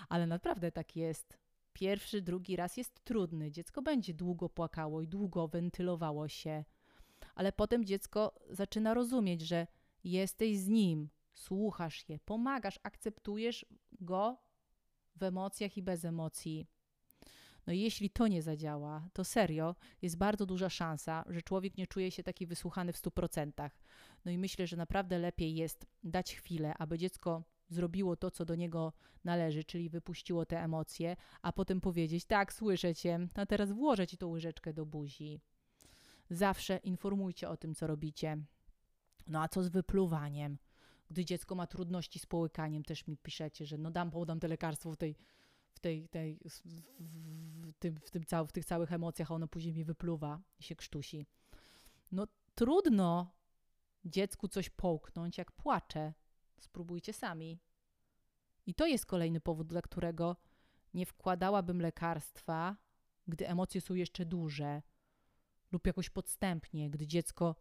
ale 0.10 0.28
naprawdę 0.28 0.72
tak 0.72 0.96
jest. 0.96 1.38
Pierwszy, 1.74 2.22
drugi 2.22 2.56
raz 2.56 2.78
jest 2.78 3.04
trudny. 3.04 3.52
Dziecko 3.52 3.82
będzie 3.82 4.14
długo 4.14 4.50
płakało 4.50 5.02
i 5.02 5.08
długo 5.08 5.48
wentylowało 5.48 6.28
się 6.28 6.64
ale 7.38 7.52
potem 7.52 7.86
dziecko 7.86 8.34
zaczyna 8.50 8.94
rozumieć, 8.94 9.42
że 9.42 9.68
jesteś 10.04 10.58
z 10.58 10.68
nim, 10.68 11.10
słuchasz 11.34 12.10
je, 12.10 12.20
pomagasz, 12.20 12.80
akceptujesz 12.84 13.66
go 13.92 14.38
w 15.16 15.24
emocjach 15.24 15.78
i 15.78 15.84
bez 15.84 16.06
emocji. 16.06 16.68
No 17.68 17.74
i 17.74 17.80
jeśli 17.80 18.10
to 18.10 18.28
nie 18.28 18.42
zadziała, 18.42 19.10
to 19.14 19.24
serio 19.24 19.76
jest 20.02 20.18
bardzo 20.18 20.46
duża 20.46 20.70
szansa, 20.70 21.24
że 21.28 21.42
człowiek 21.42 21.78
nie 21.78 21.88
czuje 21.88 22.12
się 22.12 22.24
taki 22.24 22.48
wysłuchany 22.48 22.94
w 22.94 22.98
100%. 22.98 23.70
No 24.26 24.32
i 24.32 24.38
myślę, 24.38 24.68
że 24.68 24.78
naprawdę 24.78 25.20
lepiej 25.20 25.56
jest 25.56 25.86
dać 26.04 26.36
chwilę, 26.36 26.74
aby 26.78 26.98
dziecko 26.98 27.44
zrobiło 27.70 28.16
to, 28.16 28.32
co 28.32 28.46
do 28.46 28.56
niego 28.56 28.94
należy, 29.24 29.64
czyli 29.64 29.90
wypuściło 29.90 30.46
te 30.46 30.64
emocje, 30.64 31.16
a 31.42 31.52
potem 31.54 31.82
powiedzieć: 31.82 32.26
Tak, 32.26 32.54
słyszę 32.54 32.96
cię, 32.96 33.28
a 33.36 33.46
teraz 33.46 33.72
włożę 33.72 34.08
ci 34.08 34.18
tą 34.18 34.28
łyżeczkę 34.28 34.74
do 34.74 34.86
buzi. 34.86 35.42
Zawsze 36.30 36.78
informujcie 36.78 37.50
o 37.50 37.58
tym, 37.58 37.76
co 37.76 37.88
robicie. 37.88 38.38
No 39.28 39.42
a 39.42 39.48
co 39.48 39.64
z 39.64 39.70
wypluwaniem? 39.70 40.58
Gdy 41.10 41.26
dziecko 41.26 41.56
ma 41.56 41.68
trudności 41.68 42.20
z 42.20 42.26
połykaniem, 42.26 42.84
też 42.84 43.08
mi 43.08 43.18
piszecie, 43.18 43.66
że 43.66 43.78
no 43.78 43.92
dam, 43.92 44.12
podam 44.12 44.40
te 44.40 44.48
lekarstwo 44.48 44.92
w 44.92 44.98
tej, 44.98 45.16
w 45.72 45.80
tej, 45.80 46.10
tej 46.10 46.40
w, 46.50 47.74
tym, 47.80 47.96
w, 47.96 48.12
tym 48.12 48.24
cał, 48.24 48.48
w 48.48 48.52
tych 48.52 48.66
całych 48.66 48.94
emocjach, 48.94 49.32
a 49.32 49.36
ono 49.36 49.48
później 49.48 49.74
mi 49.74 49.84
wypluwa 49.84 50.42
i 50.60 50.64
się 50.64 50.76
krztusi. 50.76 51.26
No 52.12 52.28
trudno 52.56 53.36
dziecku 54.06 54.48
coś 54.48 54.70
połknąć, 54.70 55.38
jak 55.38 55.52
płacze. 55.52 56.14
Spróbujcie 56.60 57.14
sami. 57.14 57.60
I 58.66 58.74
to 58.74 58.86
jest 58.86 59.06
kolejny 59.06 59.42
powód, 59.42 59.68
dla 59.68 59.82
którego 59.82 60.36
nie 60.94 61.06
wkładałabym 61.06 61.82
lekarstwa, 61.82 62.78
gdy 63.28 63.48
emocje 63.48 63.82
są 63.82 63.94
jeszcze 63.94 64.26
duże, 64.26 64.82
lub 65.72 65.88
jakoś 65.88 66.10
podstępnie, 66.10 66.90
gdy 66.90 67.08
dziecko 67.08 67.56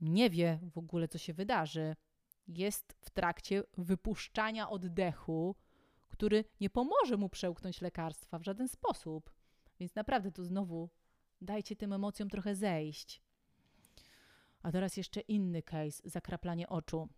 nie 0.00 0.30
wie 0.30 0.58
w 0.62 0.78
ogóle, 0.78 1.08
co 1.08 1.18
się 1.18 1.34
wydarzy, 1.34 1.96
jest 2.48 2.96
w 3.00 3.10
trakcie 3.10 3.62
wypuszczania 3.78 4.70
oddechu, 4.70 5.56
który 6.08 6.44
nie 6.60 6.70
pomoże 6.70 7.16
mu 7.16 7.28
przełknąć 7.28 7.80
lekarstwa 7.80 8.38
w 8.38 8.44
żaden 8.44 8.68
sposób. 8.68 9.32
Więc 9.80 9.94
naprawdę 9.94 10.32
tu 10.32 10.44
znowu 10.44 10.90
dajcie 11.40 11.76
tym 11.76 11.92
emocjom 11.92 12.28
trochę 12.28 12.54
zejść. 12.54 13.22
A 14.62 14.72
teraz 14.72 14.96
jeszcze 14.96 15.20
inny 15.20 15.62
case, 15.62 16.02
zakraplanie 16.04 16.68
oczu. 16.68 17.08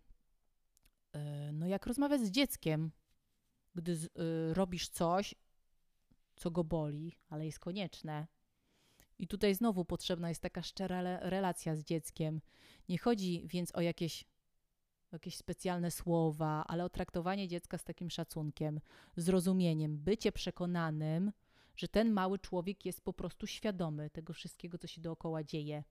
E, 1.13 1.51
no 1.51 1.67
jak 1.67 1.87
rozmawiać 1.87 2.21
z 2.21 2.31
dzieckiem, 2.31 2.91
gdy 3.75 3.95
z, 3.95 4.05
y, 4.05 4.09
robisz 4.53 4.89
coś, 4.89 5.35
co 6.35 6.51
go 6.51 6.63
boli, 6.63 7.17
ale 7.29 7.45
jest 7.45 7.59
konieczne, 7.59 8.27
i 9.19 9.27
tutaj 9.27 9.55
znowu 9.55 9.85
potrzebna 9.85 10.29
jest 10.29 10.41
taka 10.41 10.61
szczera 10.61 11.19
relacja 11.19 11.75
z 11.75 11.83
dzieckiem. 11.83 12.41
Nie 12.89 12.97
chodzi 12.97 13.43
więc 13.45 13.75
o 13.75 13.81
jakieś, 13.81 14.25
jakieś 15.11 15.35
specjalne 15.35 15.91
słowa, 15.91 16.63
ale 16.67 16.85
o 16.85 16.89
traktowanie 16.89 17.47
dziecka 17.47 17.77
z 17.77 17.83
takim 17.83 18.09
szacunkiem, 18.09 18.79
zrozumieniem, 19.17 19.97
bycie 19.97 20.31
przekonanym, 20.31 21.31
że 21.75 21.87
ten 21.87 22.11
mały 22.11 22.39
człowiek 22.39 22.85
jest 22.85 23.01
po 23.01 23.13
prostu 23.13 23.47
świadomy 23.47 24.09
tego 24.09 24.33
wszystkiego, 24.33 24.77
co 24.77 24.87
się 24.87 25.01
dookoła 25.01 25.43
dzieje. 25.43 25.83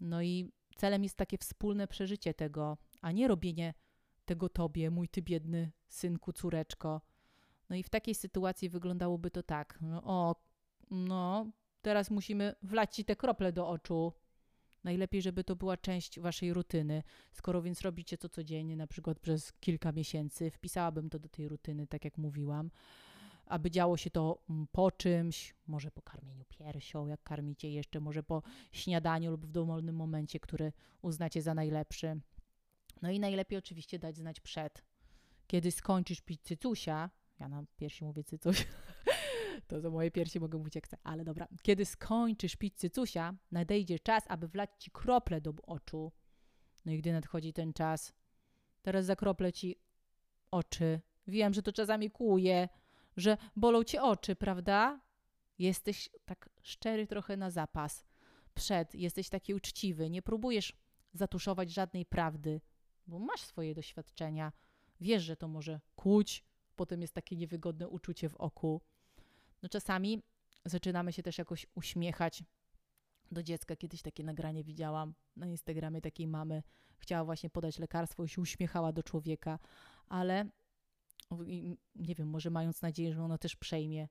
No 0.00 0.22
i 0.22 0.52
celem 0.76 1.02
jest 1.02 1.16
takie 1.16 1.38
wspólne 1.38 1.88
przeżycie 1.88 2.34
tego, 2.34 2.78
a 3.00 3.12
nie 3.12 3.28
robienie 3.28 3.74
tego 4.24 4.48
tobie, 4.48 4.90
mój 4.90 5.08
ty 5.08 5.22
biedny 5.22 5.72
synku, 5.88 6.32
córeczko. 6.32 7.00
No 7.68 7.76
i 7.76 7.82
w 7.82 7.88
takiej 7.88 8.14
sytuacji 8.14 8.68
wyglądałoby 8.68 9.30
to 9.30 9.42
tak. 9.42 9.78
No, 9.80 10.02
o, 10.04 10.36
no, 10.90 11.46
teraz 11.82 12.10
musimy 12.10 12.54
wlać 12.62 12.96
ci 12.96 13.04
te 13.04 13.16
krople 13.16 13.52
do 13.52 13.68
oczu. 13.68 14.12
Najlepiej, 14.84 15.22
żeby 15.22 15.44
to 15.44 15.56
była 15.56 15.76
część 15.76 16.20
waszej 16.20 16.52
rutyny. 16.52 17.02
Skoro 17.32 17.62
więc 17.62 17.80
robicie 17.80 18.18
to 18.18 18.28
codziennie, 18.28 18.76
na 18.76 18.86
przykład 18.86 19.20
przez 19.20 19.52
kilka 19.52 19.92
miesięcy, 19.92 20.50
wpisałabym 20.50 21.10
to 21.10 21.18
do 21.18 21.28
tej 21.28 21.48
rutyny, 21.48 21.86
tak 21.86 22.04
jak 22.04 22.18
mówiłam, 22.18 22.70
aby 23.46 23.70
działo 23.70 23.96
się 23.96 24.10
to 24.10 24.42
mm, 24.50 24.66
po 24.72 24.90
czymś, 24.90 25.54
może 25.66 25.90
po 25.90 26.02
karmieniu 26.02 26.44
piersią, 26.44 27.06
jak 27.06 27.22
karmicie 27.22 27.70
jeszcze, 27.70 28.00
może 28.00 28.22
po 28.22 28.42
śniadaniu 28.72 29.30
lub 29.30 29.46
w 29.46 29.50
dowolnym 29.50 29.96
momencie, 29.96 30.40
który 30.40 30.72
uznacie 31.02 31.42
za 31.42 31.54
najlepszy. 31.54 32.20
No 33.02 33.10
i 33.10 33.20
najlepiej 33.20 33.58
oczywiście 33.58 33.98
dać 33.98 34.16
znać 34.16 34.40
przed. 34.40 34.84
Kiedy 35.46 35.70
skończysz 35.70 36.20
pić 36.20 36.42
cycusia, 36.42 37.10
ja 37.40 37.48
na 37.48 37.64
piersi 37.76 38.04
mówię 38.04 38.24
cycuś, 38.24 38.66
to 39.68 39.80
za 39.80 39.90
moje 39.90 40.10
piersi 40.10 40.40
mogę 40.40 40.58
mówić 40.58 40.74
jak 40.74 40.84
chcę, 40.84 40.96
ale 41.02 41.24
dobra. 41.24 41.48
Kiedy 41.62 41.84
skończysz 41.84 42.56
pić 42.56 42.76
cycusia, 42.76 43.34
nadejdzie 43.50 43.98
czas, 43.98 44.24
aby 44.28 44.48
wlać 44.48 44.70
ci 44.78 44.90
krople 44.90 45.40
do 45.40 45.54
oczu. 45.62 46.12
No 46.84 46.92
i 46.92 46.98
gdy 46.98 47.12
nadchodzi 47.12 47.52
ten 47.52 47.72
czas, 47.72 48.12
teraz 48.82 49.06
zakroplę 49.06 49.52
ci 49.52 49.76
oczy. 50.50 51.00
Wiem, 51.26 51.54
że 51.54 51.62
to 51.62 51.72
czasami 51.72 52.10
kłuje, 52.10 52.68
że 53.16 53.36
bolą 53.56 53.84
cię 53.84 54.02
oczy, 54.02 54.36
prawda? 54.36 55.00
Jesteś 55.58 56.10
tak 56.24 56.50
szczery 56.62 57.06
trochę 57.06 57.36
na 57.36 57.50
zapas. 57.50 58.06
Przed, 58.54 58.94
jesteś 58.94 59.28
taki 59.28 59.54
uczciwy, 59.54 60.10
nie 60.10 60.22
próbujesz 60.22 60.72
zatuszować 61.12 61.70
żadnej 61.70 62.06
prawdy, 62.06 62.60
bo 63.06 63.18
masz 63.18 63.40
swoje 63.40 63.74
doświadczenia. 63.74 64.52
Wiesz, 65.00 65.22
że 65.22 65.36
to 65.36 65.48
może 65.48 65.80
kłuć, 65.96 66.44
potem 66.76 67.00
jest 67.00 67.14
takie 67.14 67.36
niewygodne 67.36 67.88
uczucie 67.88 68.28
w 68.28 68.36
oku. 68.36 68.80
No 69.62 69.68
czasami 69.68 70.22
zaczynamy 70.64 71.12
się 71.12 71.22
też 71.22 71.38
jakoś 71.38 71.66
uśmiechać 71.74 72.42
do 73.32 73.42
dziecka. 73.42 73.76
Kiedyś 73.76 74.02
takie 74.02 74.24
nagranie 74.24 74.64
widziałam 74.64 75.14
na 75.36 75.46
Instagramie 75.46 76.00
takiej 76.00 76.26
mamy. 76.26 76.62
Chciała 76.98 77.24
właśnie 77.24 77.50
podać 77.50 77.78
lekarstwo 77.78 78.24
i 78.24 78.28
się 78.28 78.40
uśmiechała 78.40 78.92
do 78.92 79.02
człowieka, 79.02 79.58
ale 80.08 80.50
nie 81.94 82.14
wiem, 82.14 82.28
może 82.28 82.50
mając 82.50 82.82
nadzieję, 82.82 83.12
że 83.12 83.22
ono 83.22 83.38
też 83.38 83.56
przejmie 83.56 84.08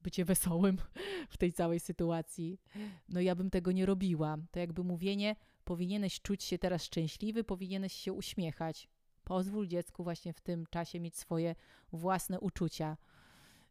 bycie 0.00 0.24
wesołym 0.24 0.76
w 1.30 1.36
tej 1.36 1.52
całej 1.52 1.80
sytuacji. 1.80 2.60
No 3.08 3.20
ja 3.20 3.34
bym 3.34 3.50
tego 3.50 3.72
nie 3.72 3.86
robiła. 3.86 4.36
To 4.50 4.58
jakby 4.58 4.84
mówienie, 4.84 5.36
powinieneś 5.64 6.20
czuć 6.20 6.44
się 6.44 6.58
teraz 6.58 6.84
szczęśliwy, 6.84 7.44
powinieneś 7.44 7.92
się 7.92 8.12
uśmiechać. 8.12 8.88
Pozwól 9.24 9.66
dziecku 9.66 10.04
właśnie 10.04 10.32
w 10.32 10.40
tym 10.40 10.66
czasie 10.70 11.00
mieć 11.00 11.16
swoje 11.16 11.54
własne 11.92 12.40
uczucia. 12.40 12.96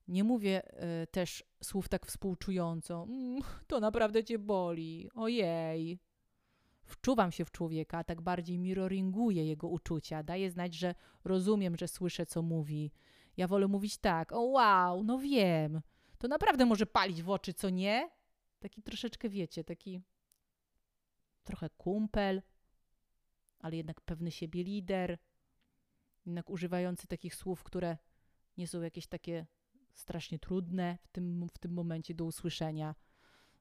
Nie 0.08 0.24
mówię 0.24 0.84
y, 1.04 1.08
też 1.08 1.44
słów 1.64 1.90
tak 1.90 2.06
współczująco. 2.06 3.04
Mm, 3.10 3.42
to 3.68 3.80
naprawdę 3.80 4.24
cię 4.24 4.40
boli. 4.40 5.10
Ojej. 5.16 6.00
Wczuwam 6.84 7.32
się 7.32 7.46
w 7.46 7.52
człowieka, 7.52 8.04
tak 8.04 8.22
bardziej 8.22 8.60
mirroringuję 8.60 9.46
jego 9.46 9.68
uczucia. 9.68 10.24
Daję 10.24 10.52
znać, 10.52 10.74
że 10.74 10.96
rozumiem, 11.24 11.78
że 11.78 11.88
słyszę, 11.88 12.26
co 12.26 12.42
mówi. 12.42 12.92
Ja 13.38 13.48
wolę 13.48 13.68
mówić 13.68 13.98
tak. 13.98 14.32
O 14.32 14.42
wow, 14.42 15.04
no 15.04 15.20
wiem. 15.20 15.82
To 16.18 16.28
naprawdę 16.28 16.66
może 16.66 16.86
palić 16.86 17.24
w 17.24 17.30
oczy, 17.30 17.54
co 17.54 17.70
nie? 17.70 18.10
Taki 18.60 18.84
troszeczkę, 18.84 19.30
wiecie, 19.30 19.64
taki 19.64 20.02
trochę 21.44 21.70
kumpel, 21.70 22.42
ale 23.60 23.78
jednak 23.78 24.02
pewny 24.02 24.32
siebie 24.32 24.64
lider. 24.64 25.18
Jednak 26.26 26.50
używający 26.50 27.08
takich 27.08 27.36
słów, 27.36 27.64
które 27.64 27.98
nie 28.58 28.68
są 28.68 28.82
jakieś 28.82 29.08
takie 29.08 29.46
strasznie 29.96 30.40
trudne 30.40 30.98
w 31.02 31.08
tym, 31.08 31.48
w 31.54 31.58
tym 31.58 31.74
momencie 31.74 32.14
do 32.14 32.26
usłyszenia. 32.26 32.96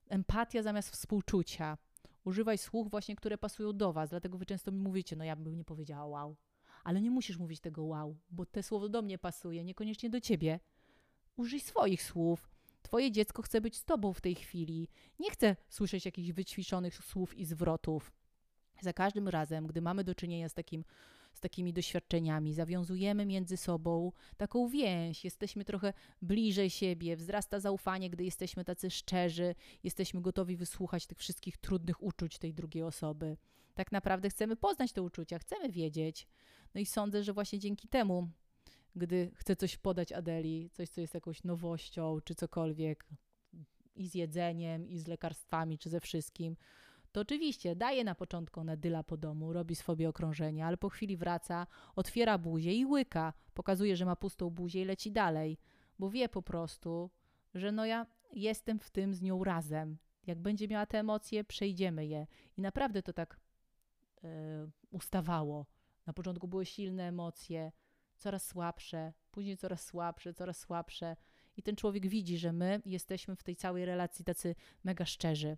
Empatia 0.08 0.62
zamiast 0.62 0.90
współczucia. 0.90 1.78
Używaj 2.24 2.58
słów 2.58 2.90
właśnie, 2.90 3.16
które 3.16 3.38
pasują 3.38 3.72
do 3.72 3.92
was, 3.92 4.10
dlatego 4.10 4.38
wy 4.38 4.46
często 4.46 4.72
mi 4.72 4.78
mówicie, 4.78 5.16
no 5.16 5.24
ja 5.24 5.36
bym 5.36 5.56
nie 5.56 5.64
powiedziała 5.64 6.06
wow. 6.06 6.36
Ale 6.84 7.00
nie 7.00 7.10
musisz 7.10 7.38
mówić 7.38 7.60
tego 7.60 7.84
wow, 7.84 8.16
bo 8.30 8.46
te 8.46 8.62
słowo 8.62 8.88
do 8.88 9.02
mnie 9.02 9.18
pasuje, 9.18 9.64
niekoniecznie 9.64 10.10
do 10.10 10.20
ciebie. 10.20 10.60
Użyj 11.36 11.60
swoich 11.60 12.02
słów. 12.02 12.50
Twoje 12.82 13.12
dziecko 13.12 13.42
chce 13.42 13.60
być 13.60 13.76
z 13.76 13.84
tobą 13.84 14.12
w 14.12 14.20
tej 14.20 14.34
chwili. 14.34 14.88
Nie 15.18 15.30
chce 15.30 15.56
słyszeć 15.68 16.04
jakichś 16.04 16.30
wyćwiczonych 16.30 16.94
słów 16.94 17.38
i 17.38 17.44
zwrotów. 17.44 18.12
Za 18.80 18.92
każdym 18.92 19.28
razem, 19.28 19.66
gdy 19.66 19.80
mamy 19.80 20.04
do 20.04 20.14
czynienia 20.14 20.48
z 20.48 20.54
takim 20.54 20.84
z 21.34 21.40
takimi 21.40 21.72
doświadczeniami, 21.72 22.54
zawiązujemy 22.54 23.26
między 23.26 23.56
sobą 23.56 24.12
taką 24.36 24.68
więź, 24.68 25.24
jesteśmy 25.24 25.64
trochę 25.64 25.92
bliżej 26.22 26.70
siebie, 26.70 27.16
wzrasta 27.16 27.60
zaufanie, 27.60 28.10
gdy 28.10 28.24
jesteśmy 28.24 28.64
tacy 28.64 28.90
szczerzy, 28.90 29.54
jesteśmy 29.82 30.20
gotowi 30.20 30.56
wysłuchać 30.56 31.06
tych 31.06 31.18
wszystkich 31.18 31.56
trudnych 31.56 32.02
uczuć 32.02 32.38
tej 32.38 32.54
drugiej 32.54 32.82
osoby. 32.82 33.36
Tak 33.74 33.92
naprawdę 33.92 34.30
chcemy 34.30 34.56
poznać 34.56 34.92
te 34.92 35.02
uczucia, 35.02 35.38
chcemy 35.38 35.68
wiedzieć. 35.68 36.28
No 36.74 36.80
i 36.80 36.86
sądzę, 36.86 37.22
że 37.22 37.32
właśnie 37.32 37.58
dzięki 37.58 37.88
temu, 37.88 38.28
gdy 38.96 39.30
chcę 39.34 39.56
coś 39.56 39.76
podać 39.76 40.12
Adeli, 40.12 40.70
coś, 40.72 40.88
co 40.88 41.00
jest 41.00 41.14
jakąś 41.14 41.44
nowością, 41.44 42.20
czy 42.24 42.34
cokolwiek, 42.34 43.06
i 43.96 44.08
z 44.08 44.14
jedzeniem, 44.14 44.88
i 44.88 44.98
z 44.98 45.06
lekarstwami, 45.06 45.78
czy 45.78 45.90
ze 45.90 46.00
wszystkim, 46.00 46.56
to 47.14 47.20
oczywiście 47.20 47.76
daje 47.76 48.04
na 48.04 48.14
początku 48.14 48.60
ona 48.60 48.76
dyla 48.76 49.02
po 49.02 49.16
domu, 49.16 49.52
robi 49.52 49.74
sobie 49.74 50.08
okrążenie, 50.08 50.66
ale 50.66 50.76
po 50.76 50.88
chwili 50.88 51.16
wraca, 51.16 51.66
otwiera 51.96 52.38
buzię 52.38 52.72
i 52.72 52.86
łyka, 52.86 53.32
pokazuje, 53.54 53.96
że 53.96 54.04
ma 54.04 54.16
pustą 54.16 54.50
buzię 54.50 54.82
i 54.82 54.84
leci 54.84 55.12
dalej, 55.12 55.58
bo 55.98 56.10
wie 56.10 56.28
po 56.28 56.42
prostu, 56.42 57.10
że 57.54 57.72
no 57.72 57.86
ja 57.86 58.06
jestem 58.32 58.78
w 58.78 58.90
tym 58.90 59.14
z 59.14 59.22
nią 59.22 59.44
razem. 59.44 59.98
Jak 60.26 60.38
będzie 60.38 60.68
miała 60.68 60.86
te 60.86 60.98
emocje, 60.98 61.44
przejdziemy 61.44 62.06
je. 62.06 62.26
I 62.58 62.60
naprawdę 62.60 63.02
to 63.02 63.12
tak 63.12 63.40
yy, 64.22 64.30
ustawało. 64.90 65.66
Na 66.06 66.12
początku 66.12 66.48
były 66.48 66.66
silne 66.66 67.08
emocje, 67.08 67.72
coraz 68.16 68.46
słabsze, 68.46 69.12
później 69.30 69.56
coraz 69.56 69.86
słabsze, 69.86 70.34
coraz 70.34 70.58
słabsze. 70.58 71.16
I 71.56 71.62
ten 71.62 71.76
człowiek 71.76 72.06
widzi, 72.06 72.38
że 72.38 72.52
my 72.52 72.82
jesteśmy 72.86 73.36
w 73.36 73.42
tej 73.42 73.56
całej 73.56 73.84
relacji 73.84 74.24
tacy 74.24 74.54
mega 74.84 75.06
szczerzy. 75.06 75.56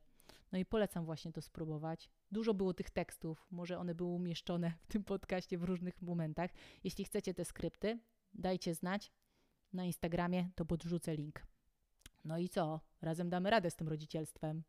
No 0.52 0.58
i 0.58 0.64
polecam 0.64 1.04
właśnie 1.04 1.32
to 1.32 1.42
spróbować. 1.42 2.10
Dużo 2.32 2.54
było 2.54 2.74
tych 2.74 2.90
tekstów, 2.90 3.46
może 3.50 3.78
one 3.78 3.94
były 3.94 4.10
umieszczone 4.10 4.72
w 4.82 4.86
tym 4.86 5.04
podcaście 5.04 5.58
w 5.58 5.64
różnych 5.64 6.02
momentach. 6.02 6.50
Jeśli 6.84 7.04
chcecie 7.04 7.34
te 7.34 7.44
skrypty, 7.44 7.98
dajcie 8.34 8.74
znać 8.74 9.12
na 9.72 9.84
Instagramie, 9.84 10.50
to 10.54 10.64
podrzucę 10.64 11.16
link. 11.16 11.46
No 12.24 12.38
i 12.38 12.48
co? 12.48 12.80
Razem 13.02 13.30
damy 13.30 13.50
radę 13.50 13.70
z 13.70 13.76
tym 13.76 13.88
rodzicielstwem. 13.88 14.62